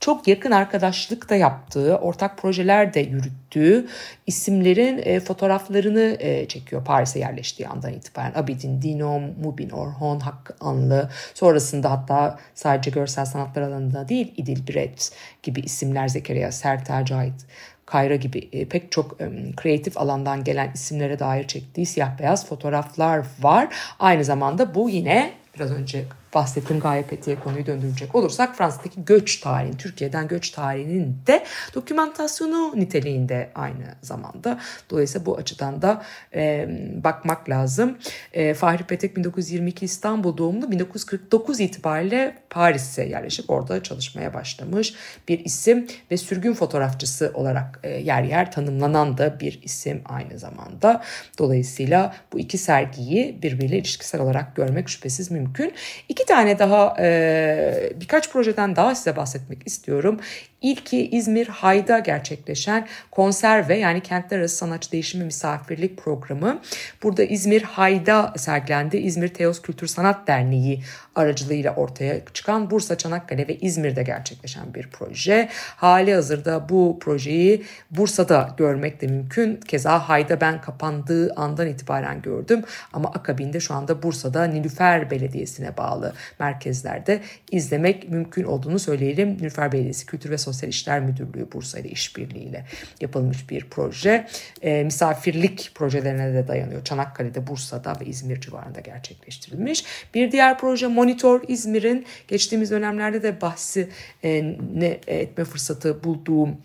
çok 0.00 0.28
yakın 0.28 0.50
arkadaşlık 0.50 1.30
da 1.30 1.36
yaptığı, 1.36 1.96
ortak 1.96 2.38
projeler 2.38 2.94
de 2.94 3.00
yürüttüğü 3.00 3.86
isimlerin 4.26 5.00
e, 5.02 5.20
fotoğraflarını 5.20 6.16
e, 6.20 6.48
çekiyor 6.48 6.84
Paris'e 6.84 7.18
yerleştiği 7.18 7.68
andan 7.68 7.92
itibaren. 7.92 8.32
Abidin 8.34 8.82
Dino, 8.82 9.20
Mubin 9.20 9.70
Orhon, 9.70 10.20
Hakkı 10.20 10.54
Anlı, 10.60 11.10
sonrasında 11.34 11.90
hatta 11.90 12.38
sadece 12.54 12.90
görsel 12.90 13.24
sanatlar 13.24 13.62
alanında 13.62 14.08
değil 14.08 14.34
İdil 14.36 14.66
Biret 14.66 15.12
gibi 15.42 15.60
isimler 15.60 16.08
Zekeriya 16.08 16.52
Sertel 16.52 17.04
Cahit 17.04 17.46
Kayra 17.86 18.16
gibi 18.16 18.48
e, 18.52 18.68
pek 18.68 18.92
çok 18.92 19.18
kreatif 19.56 19.98
alandan 19.98 20.44
gelen 20.44 20.70
isimlere 20.74 21.18
dair 21.18 21.46
çektiği 21.46 21.86
siyah 21.86 22.18
beyaz 22.18 22.46
fotoğraflar 22.46 23.26
var. 23.40 23.68
Aynı 23.98 24.24
zamanda 24.24 24.74
bu 24.74 24.90
yine 24.90 25.32
biraz 25.54 25.70
önce 25.70 26.04
bahsettiğim 26.34 26.82
Gaye 26.82 27.02
Peti'ye 27.02 27.40
konuyu 27.40 27.66
döndürecek 27.66 28.14
olursak 28.14 28.56
Fransa'daki 28.56 29.04
göç 29.04 29.40
tarihinin, 29.40 29.76
Türkiye'den 29.76 30.28
göç 30.28 30.50
tarihinin 30.50 31.16
de 31.26 31.44
dokümantasyonu 31.74 32.72
niteliğinde 32.76 33.50
aynı 33.54 33.94
zamanda. 34.02 34.60
Dolayısıyla 34.90 35.26
bu 35.26 35.36
açıdan 35.36 35.82
da 35.82 36.02
e, 36.34 36.68
bakmak 37.04 37.48
lazım. 37.48 37.98
E, 38.32 38.54
Fahri 38.54 38.84
Petek 38.84 39.16
1922 39.16 39.84
İstanbul 39.84 40.36
doğumlu 40.36 40.70
1949 40.70 41.60
itibariyle 41.60 42.38
Paris'e 42.50 43.04
yerleşip 43.04 43.50
orada 43.50 43.82
çalışmaya 43.82 44.34
başlamış 44.34 44.94
bir 45.28 45.44
isim 45.44 45.86
ve 46.10 46.16
sürgün 46.16 46.54
fotoğrafçısı 46.54 47.30
olarak 47.34 47.80
e, 47.82 47.88
yer 47.88 48.22
yer 48.22 48.52
tanımlanan 48.52 49.18
da 49.18 49.40
bir 49.40 49.60
isim 49.62 50.02
aynı 50.04 50.38
zamanda. 50.38 51.02
Dolayısıyla 51.38 52.14
bu 52.32 52.38
iki 52.38 52.58
sergiyi 52.58 53.42
birbiriyle 53.42 53.78
ilişkisel 53.78 54.20
olarak 54.20 54.56
görmek 54.56 54.88
şüphesiz 54.88 55.30
mümkün. 55.30 55.72
İki 56.08 56.25
tane 56.26 56.58
daha 56.58 56.96
e, 57.00 57.92
birkaç 57.94 58.30
projeden 58.30 58.76
daha 58.76 58.94
size 58.94 59.16
bahsetmek 59.16 59.66
istiyorum. 59.66 60.20
İlki 60.66 61.10
İzmir 61.10 61.48
Hay'da 61.48 61.98
gerçekleşen 61.98 62.86
konserve 63.10 63.76
yani 63.76 64.00
kentler 64.00 64.38
arası 64.38 64.56
sanatçı 64.56 64.92
değişimi 64.92 65.24
misafirlik 65.24 65.98
programı. 65.98 66.60
Burada 67.02 67.24
İzmir 67.24 67.62
Hay'da 67.62 68.34
sergilendi. 68.36 68.96
İzmir 68.96 69.28
Teos 69.28 69.62
Kültür 69.62 69.86
Sanat 69.86 70.26
Derneği 70.26 70.82
aracılığıyla 71.14 71.74
ortaya 71.74 72.24
çıkan 72.34 72.70
Bursa, 72.70 72.98
Çanakkale 72.98 73.48
ve 73.48 73.56
İzmir'de 73.58 74.02
gerçekleşen 74.02 74.74
bir 74.74 74.88
proje. 74.92 75.48
Hali 75.76 76.14
hazırda 76.14 76.68
bu 76.68 76.98
projeyi 77.00 77.64
Bursa'da 77.90 78.54
görmek 78.56 79.00
de 79.00 79.06
mümkün. 79.06 79.56
Keza 79.56 80.08
Hay'da 80.08 80.40
ben 80.40 80.60
kapandığı 80.60 81.34
andan 81.34 81.66
itibaren 81.66 82.22
gördüm 82.22 82.64
ama 82.92 83.08
akabinde 83.08 83.60
şu 83.60 83.74
anda 83.74 84.02
Bursa'da 84.02 84.44
Nilüfer 84.44 85.10
Belediyesi'ne 85.10 85.76
bağlı 85.76 86.12
merkezlerde 86.38 87.20
izlemek 87.50 88.08
mümkün 88.08 88.44
olduğunu 88.44 88.78
söyleyelim. 88.78 89.28
Nilüfer 89.28 89.72
Belediyesi 89.72 90.06
Kültür 90.06 90.30
ve 90.30 90.38
Sosyal 90.38 90.55
İşler 90.64 91.00
Müdürlüğü 91.00 91.52
Bursa 91.52 91.78
ile 91.78 91.88
işbirliğiyle 91.88 92.64
yapılmış 93.00 93.50
bir 93.50 93.66
proje. 93.70 94.28
E, 94.62 94.84
misafirlik 94.84 95.70
projelerine 95.74 96.34
de 96.34 96.48
dayanıyor. 96.48 96.84
Çanakkale'de, 96.84 97.46
Bursa'da 97.46 97.96
ve 98.00 98.06
İzmir 98.06 98.40
civarında 98.40 98.80
gerçekleştirilmiş. 98.80 99.84
Bir 100.14 100.32
diğer 100.32 100.58
proje 100.58 100.86
Monitor 100.86 101.40
İzmir'in 101.48 102.06
geçtiğimiz 102.28 102.70
dönemlerde 102.70 103.22
de 103.22 103.40
bahsi 103.40 103.88
e, 104.24 104.56
ne 104.74 105.00
etme 105.06 105.44
fırsatı 105.44 106.04
bulduğum 106.04 106.56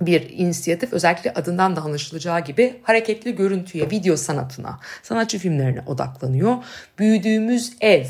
bir 0.00 0.30
inisiyatif 0.30 0.92
özellikle 0.92 1.32
adından 1.32 1.76
da 1.76 1.80
anlaşılacağı 1.80 2.44
gibi 2.44 2.80
hareketli 2.82 3.36
görüntüye, 3.36 3.90
video 3.90 4.16
sanatına, 4.16 4.80
sanatçı 5.02 5.38
filmlerine 5.38 5.82
odaklanıyor. 5.86 6.56
Büyüdüğümüz 6.98 7.72
ev 7.80 8.06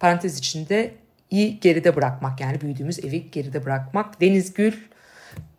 parantez 0.00 0.38
içinde 0.38 0.94
iyi 1.30 1.60
geride 1.60 1.96
bırakmak 1.96 2.40
yani 2.40 2.60
büyüdüğümüz 2.60 3.04
evi 3.04 3.30
geride 3.30 3.64
bırakmak. 3.64 4.20
Deniz 4.20 4.54
Gül, 4.54 4.72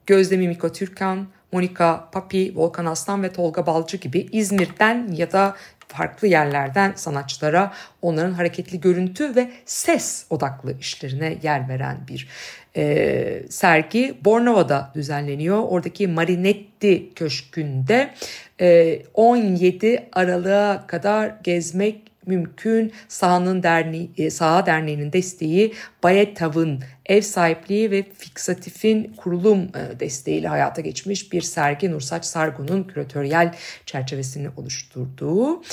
Gözde 0.07 0.37
Mimiko 0.37 0.71
Türkan, 0.71 1.27
Monika 1.51 2.09
Papi, 2.11 2.53
Volkan 2.55 2.85
Aslan 2.85 3.23
ve 3.23 3.33
Tolga 3.33 3.65
Balcı 3.67 3.97
gibi 3.97 4.29
İzmir'den 4.31 5.07
ya 5.11 5.31
da 5.31 5.55
farklı 5.87 6.27
yerlerden 6.27 6.93
sanatçılara 6.95 7.73
onların 8.01 8.33
hareketli 8.33 8.81
görüntü 8.81 9.35
ve 9.35 9.51
ses 9.65 10.25
odaklı 10.29 10.79
işlerine 10.79 11.37
yer 11.43 11.69
veren 11.69 11.97
bir 12.07 12.27
e, 12.75 13.43
sergi 13.49 14.17
Bornova'da 14.25 14.91
düzenleniyor. 14.95 15.63
Oradaki 15.67 16.07
Marinetti 16.07 17.13
Köşkü'nde 17.13 18.13
e, 18.61 19.01
17 19.13 20.09
Aralık'a 20.13 20.87
kadar 20.87 21.33
gezmek 21.43 22.01
mümkün. 22.29 22.93
Sahanın 23.07 23.63
derneği, 23.63 24.11
e, 24.17 24.29
Saha 24.29 24.65
Derneği'nin 24.65 25.13
desteği 25.13 25.73
Bayetav'ın 26.03 26.83
ev 27.05 27.21
sahipliği 27.21 27.91
ve 27.91 28.03
Fiksatif'in 28.17 29.13
kurulum 29.13 29.59
e, 29.59 29.99
desteğiyle 29.99 30.47
hayata 30.47 30.81
geçmiş 30.81 31.33
bir 31.33 31.41
sergi 31.41 31.91
Nursaç 31.91 32.25
Sargun'un 32.25 32.83
küratöryel 32.83 33.55
çerçevesini 33.85 34.49
oluşturduğu. 34.57 35.63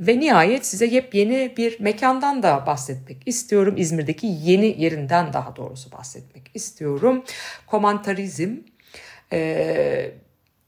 Ve 0.00 0.20
nihayet 0.20 0.66
size 0.66 0.86
yepyeni 0.86 1.54
bir 1.56 1.80
mekandan 1.80 2.42
da 2.42 2.66
bahsetmek 2.66 3.22
istiyorum. 3.26 3.74
İzmir'deki 3.76 4.26
yeni 4.26 4.82
yerinden 4.82 5.32
daha 5.32 5.56
doğrusu 5.56 5.92
bahsetmek 5.92 6.50
istiyorum. 6.54 7.24
Komantarizm. 7.66 8.56
Ee, 9.32 10.10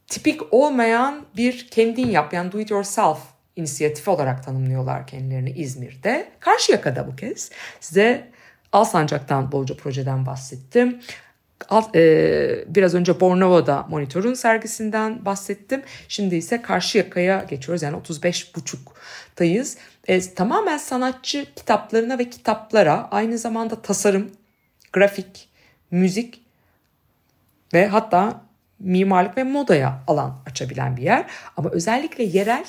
tipik 0.07 0.53
olmayan 0.53 1.25
bir 1.37 1.67
kendin 1.67 2.09
yap 2.09 2.33
yani 2.33 2.51
do 2.51 2.59
it 2.59 2.71
yourself 2.71 3.19
inisiyatifi 3.59 4.09
olarak 4.09 4.43
tanımlıyorlar 4.43 5.07
kendilerini 5.07 5.51
İzmir'de. 5.51 6.29
Karşıyaka'da 6.39 7.07
bu 7.07 7.15
kez 7.15 7.51
size 7.79 8.31
Alsancak'tan 8.71 9.51
bolca 9.51 9.75
projeden 9.75 10.25
bahsettim. 10.25 10.99
Alt, 11.69 11.95
e, 11.95 12.65
biraz 12.67 12.95
önce 12.95 13.19
Bornova'da 13.19 13.85
monitörün 13.89 14.33
sergisinden 14.33 15.25
bahsettim. 15.25 15.81
Şimdi 16.07 16.35
ise 16.35 16.61
Karşıyaka'ya 16.61 17.43
geçiyoruz. 17.49 17.81
Yani 17.81 17.95
35 17.95 18.55
buçuktayız. 18.55 19.77
E, 20.07 20.33
tamamen 20.33 20.77
sanatçı 20.77 21.45
kitaplarına 21.55 22.19
ve 22.19 22.29
kitaplara 22.29 23.07
aynı 23.11 23.37
zamanda 23.37 23.81
tasarım, 23.81 24.31
grafik, 24.93 25.49
müzik 25.91 26.41
ve 27.73 27.87
hatta 27.87 28.41
mimarlık 28.79 29.37
ve 29.37 29.43
modaya 29.43 30.03
alan 30.07 30.35
açabilen 30.45 30.97
bir 30.97 31.01
yer. 31.01 31.25
Ama 31.57 31.69
özellikle 31.69 32.23
yerel 32.23 32.65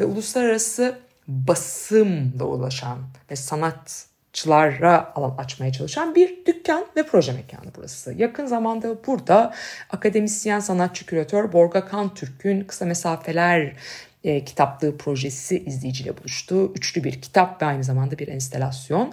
ve 0.00 0.04
uluslararası 0.04 0.98
basımla 1.28 2.44
ulaşan 2.44 2.98
ve 3.30 3.36
sanatçılara 3.36 5.12
alan 5.14 5.36
açmaya 5.38 5.72
çalışan 5.72 6.14
bir 6.14 6.46
dükkan 6.46 6.86
ve 6.96 7.02
proje 7.06 7.32
mekanı 7.32 7.70
burası. 7.76 8.12
Yakın 8.12 8.46
zamanda 8.46 9.06
burada 9.06 9.54
akademisyen 9.90 10.60
sanatçı 10.60 11.06
küratör 11.06 11.52
Borga 11.52 11.84
Kantürk'ün 11.84 12.64
kısa 12.64 12.84
mesafeler 12.84 13.76
e, 14.24 14.44
kitaplığı 14.44 14.96
projesi 14.96 15.64
izleyiciyle 15.64 16.18
buluştu. 16.18 16.72
Üçlü 16.74 17.04
bir 17.04 17.22
kitap 17.22 17.62
ve 17.62 17.66
aynı 17.66 17.84
zamanda 17.84 18.18
bir 18.18 18.28
enstelasyon. 18.28 19.12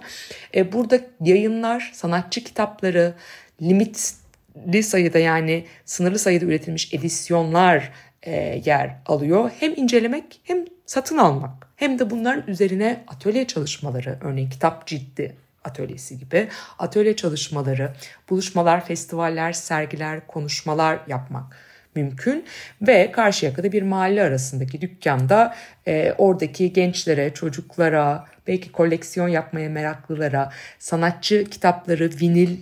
E, 0.54 0.72
burada 0.72 1.00
yayınlar, 1.20 1.90
sanatçı 1.94 2.44
kitapları, 2.44 3.14
limitli 3.62 4.82
sayıda 4.82 5.18
yani 5.18 5.66
sınırlı 5.84 6.18
sayıda 6.18 6.44
üretilmiş 6.44 6.94
edisyonlar 6.94 7.92
e, 8.22 8.62
yer 8.64 8.96
alıyor. 9.06 9.50
Hem 9.60 9.72
incelemek 9.76 10.40
hem 10.44 10.64
satın 10.86 11.18
almak 11.18 11.68
hem 11.76 11.98
de 11.98 12.10
bunların 12.10 12.46
üzerine 12.46 13.04
atölye 13.08 13.46
çalışmaları 13.46 14.18
örneğin 14.20 14.50
kitap 14.50 14.86
ciddi 14.86 15.36
atölyesi 15.64 16.18
gibi 16.18 16.48
atölye 16.78 17.16
çalışmaları, 17.16 17.92
buluşmalar, 18.30 18.86
festivaller, 18.86 19.52
sergiler, 19.52 20.26
konuşmalar 20.26 20.98
yapmak 21.06 21.56
mümkün 21.94 22.44
ve 22.82 23.12
Karşıyaka'da 23.12 23.72
bir 23.72 23.82
mahalle 23.82 24.22
arasındaki 24.22 24.80
dükkanda 24.80 25.54
e, 25.86 26.14
oradaki 26.18 26.72
gençlere, 26.72 27.34
çocuklara, 27.34 28.26
belki 28.46 28.72
koleksiyon 28.72 29.28
yapmaya 29.28 29.70
meraklılara, 29.70 30.52
sanatçı 30.78 31.44
kitapları, 31.44 32.10
vinil, 32.20 32.56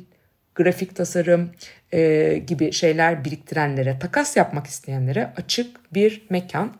grafik 0.54 0.96
tasarım 0.96 1.50
e, 1.92 2.42
gibi 2.46 2.72
şeyler 2.72 3.24
biriktirenlere, 3.24 3.98
takas 3.98 4.36
yapmak 4.36 4.66
isteyenlere 4.66 5.32
açık 5.36 5.94
bir 5.94 6.26
mekan 6.30 6.76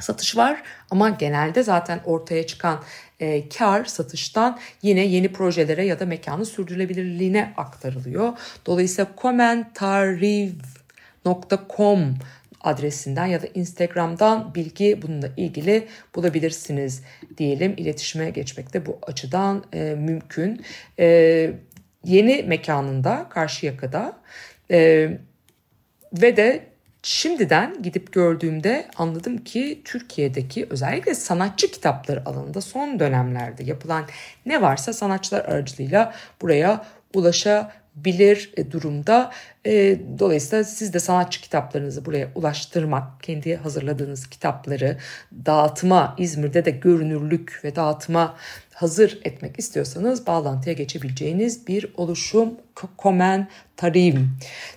satış 0.00 0.36
var 0.36 0.62
ama 0.90 1.10
genelde 1.10 1.62
zaten 1.62 2.00
ortaya 2.04 2.46
çıkan 2.46 2.82
e, 3.20 3.48
kar 3.48 3.84
satıştan 3.84 4.58
yine 4.82 5.06
yeni 5.06 5.32
projelere 5.32 5.86
ya 5.86 6.00
da 6.00 6.06
mekanın 6.06 6.44
sürdürülebilirliğine 6.44 7.52
aktarılıyor. 7.56 8.32
Dolayısıyla 8.66 9.14
komentariv.com 9.16 12.14
adresinden 12.60 13.26
ya 13.26 13.42
da 13.42 13.46
Instagram'dan 13.54 14.54
bilgi 14.54 15.02
bununla 15.02 15.28
ilgili 15.36 15.86
bulabilirsiniz 16.14 17.02
diyelim. 17.38 17.74
İletişime 17.76 18.30
geçmek 18.30 18.74
de 18.74 18.86
bu 18.86 18.98
açıdan 19.02 19.64
e, 19.72 19.94
mümkün. 19.98 20.64
E, 20.98 21.50
yeni 22.04 22.42
mekanında 22.42 23.26
Karşıyaka'da 23.30 24.18
e, 24.70 25.10
ve 26.12 26.36
de 26.36 26.66
şimdiden 27.02 27.82
gidip 27.82 28.12
gördüğümde 28.12 28.88
anladım 28.96 29.38
ki 29.38 29.82
Türkiye'deki 29.84 30.66
özellikle 30.70 31.14
sanatçı 31.14 31.70
kitapları 31.70 32.26
alanında 32.26 32.60
son 32.60 33.00
dönemlerde 33.00 33.64
yapılan 33.64 34.04
ne 34.46 34.62
varsa 34.62 34.92
sanatçılar 34.92 35.44
aracılığıyla 35.44 36.14
buraya 36.42 36.86
ulaşabilir 37.14 38.52
e, 38.56 38.70
durumda. 38.70 39.32
E, 39.66 39.98
dolayısıyla 40.18 40.64
siz 40.64 40.92
de 40.92 41.00
sanatçı 41.00 41.40
kitaplarınızı 41.40 42.04
buraya 42.04 42.28
ulaştırmak, 42.34 43.22
kendi 43.22 43.56
hazırladığınız 43.56 44.26
kitapları 44.26 44.98
dağıtıma, 45.46 46.14
İzmir'de 46.18 46.64
de 46.64 46.70
görünürlük 46.70 47.60
ve 47.64 47.76
dağıtıma 47.76 48.36
hazır 48.78 49.18
etmek 49.24 49.58
istiyorsanız 49.58 50.26
bağlantıya 50.26 50.74
geçebileceğiniz 50.74 51.66
bir 51.66 51.92
oluşum 51.96 52.54
Komen 52.96 53.48
Tarim. 53.76 54.30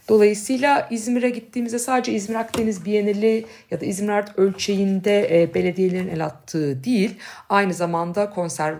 Dolayısıyla 0.09 0.87
İzmir'e 0.91 1.29
gittiğimizde 1.29 1.79
sadece 1.79 2.11
İzmir 2.11 2.35
Akdeniz 2.35 2.85
Bienali 2.85 3.45
ya 3.71 3.81
da 3.81 3.85
İzmir 3.85 4.09
Art 4.09 4.39
ölçeğinde 4.39 5.41
e, 5.41 5.53
belediyelerin 5.53 6.07
el 6.07 6.25
attığı 6.25 6.83
değil, 6.83 7.15
aynı 7.49 7.73
zamanda 7.73 8.29
konser, 8.29 8.75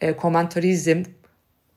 e, 0.00 0.16
komentarizm, 0.16 1.02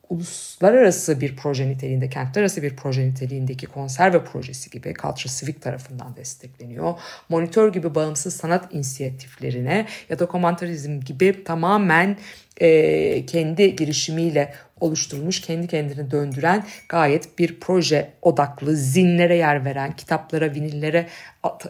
uluslararası 0.10 1.22
bir 1.22 1.36
proje 1.36 1.70
niteliğinde, 1.70 2.10
kentler 2.10 2.42
arası 2.42 2.64
bir 2.64 2.76
proje 2.76 3.08
niteliğindeki 3.08 3.66
konserve 3.66 4.24
projesi 4.24 4.70
gibi 4.70 4.94
Culture 5.02 5.34
Civic 5.40 5.60
tarafından 5.60 6.16
destekleniyor. 6.16 6.94
Monitör 7.30 7.74
gibi 7.74 7.96
bağımsız 7.96 8.36
sanat 8.36 8.74
inisiyatiflerine 8.74 9.86
ya 10.10 10.20
da 10.20 10.26
komentarizm 10.26 11.00
gibi 11.00 11.44
tamamen 11.44 12.18
e, 12.58 13.26
kendi 13.26 13.76
girişimiyle 13.76 14.54
oluşturulmuş, 14.80 15.42
kendi 15.42 15.68
kendini 15.68 16.12
döndüren 16.12 16.66
gayet 16.90 17.40
bir 17.40 17.60
proje 17.60 18.12
odaklı, 18.22 18.76
zinlere 18.76 19.36
yer 19.36 19.66
veren, 19.66 19.96
kitaplara, 19.96 20.54
vinillere 20.54 21.08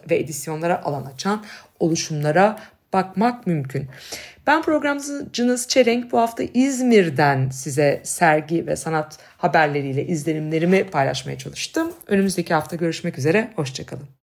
ve 0.09 0.17
edisyonlara 0.17 0.83
alan 0.83 1.05
açan 1.05 1.45
oluşumlara 1.79 2.59
bakmak 2.93 3.47
mümkün. 3.47 3.87
Ben 4.47 4.61
programcınız 4.61 5.67
Çelenk 5.67 6.11
bu 6.11 6.19
hafta 6.19 6.43
İzmir'den 6.53 7.49
size 7.49 8.01
sergi 8.03 8.67
ve 8.67 8.75
sanat 8.75 9.17
haberleriyle 9.37 10.07
izlenimlerimi 10.07 10.83
paylaşmaya 10.83 11.37
çalıştım. 11.37 11.91
Önümüzdeki 12.07 12.53
hafta 12.53 12.75
görüşmek 12.75 13.17
üzere, 13.17 13.51
hoşçakalın. 13.55 14.09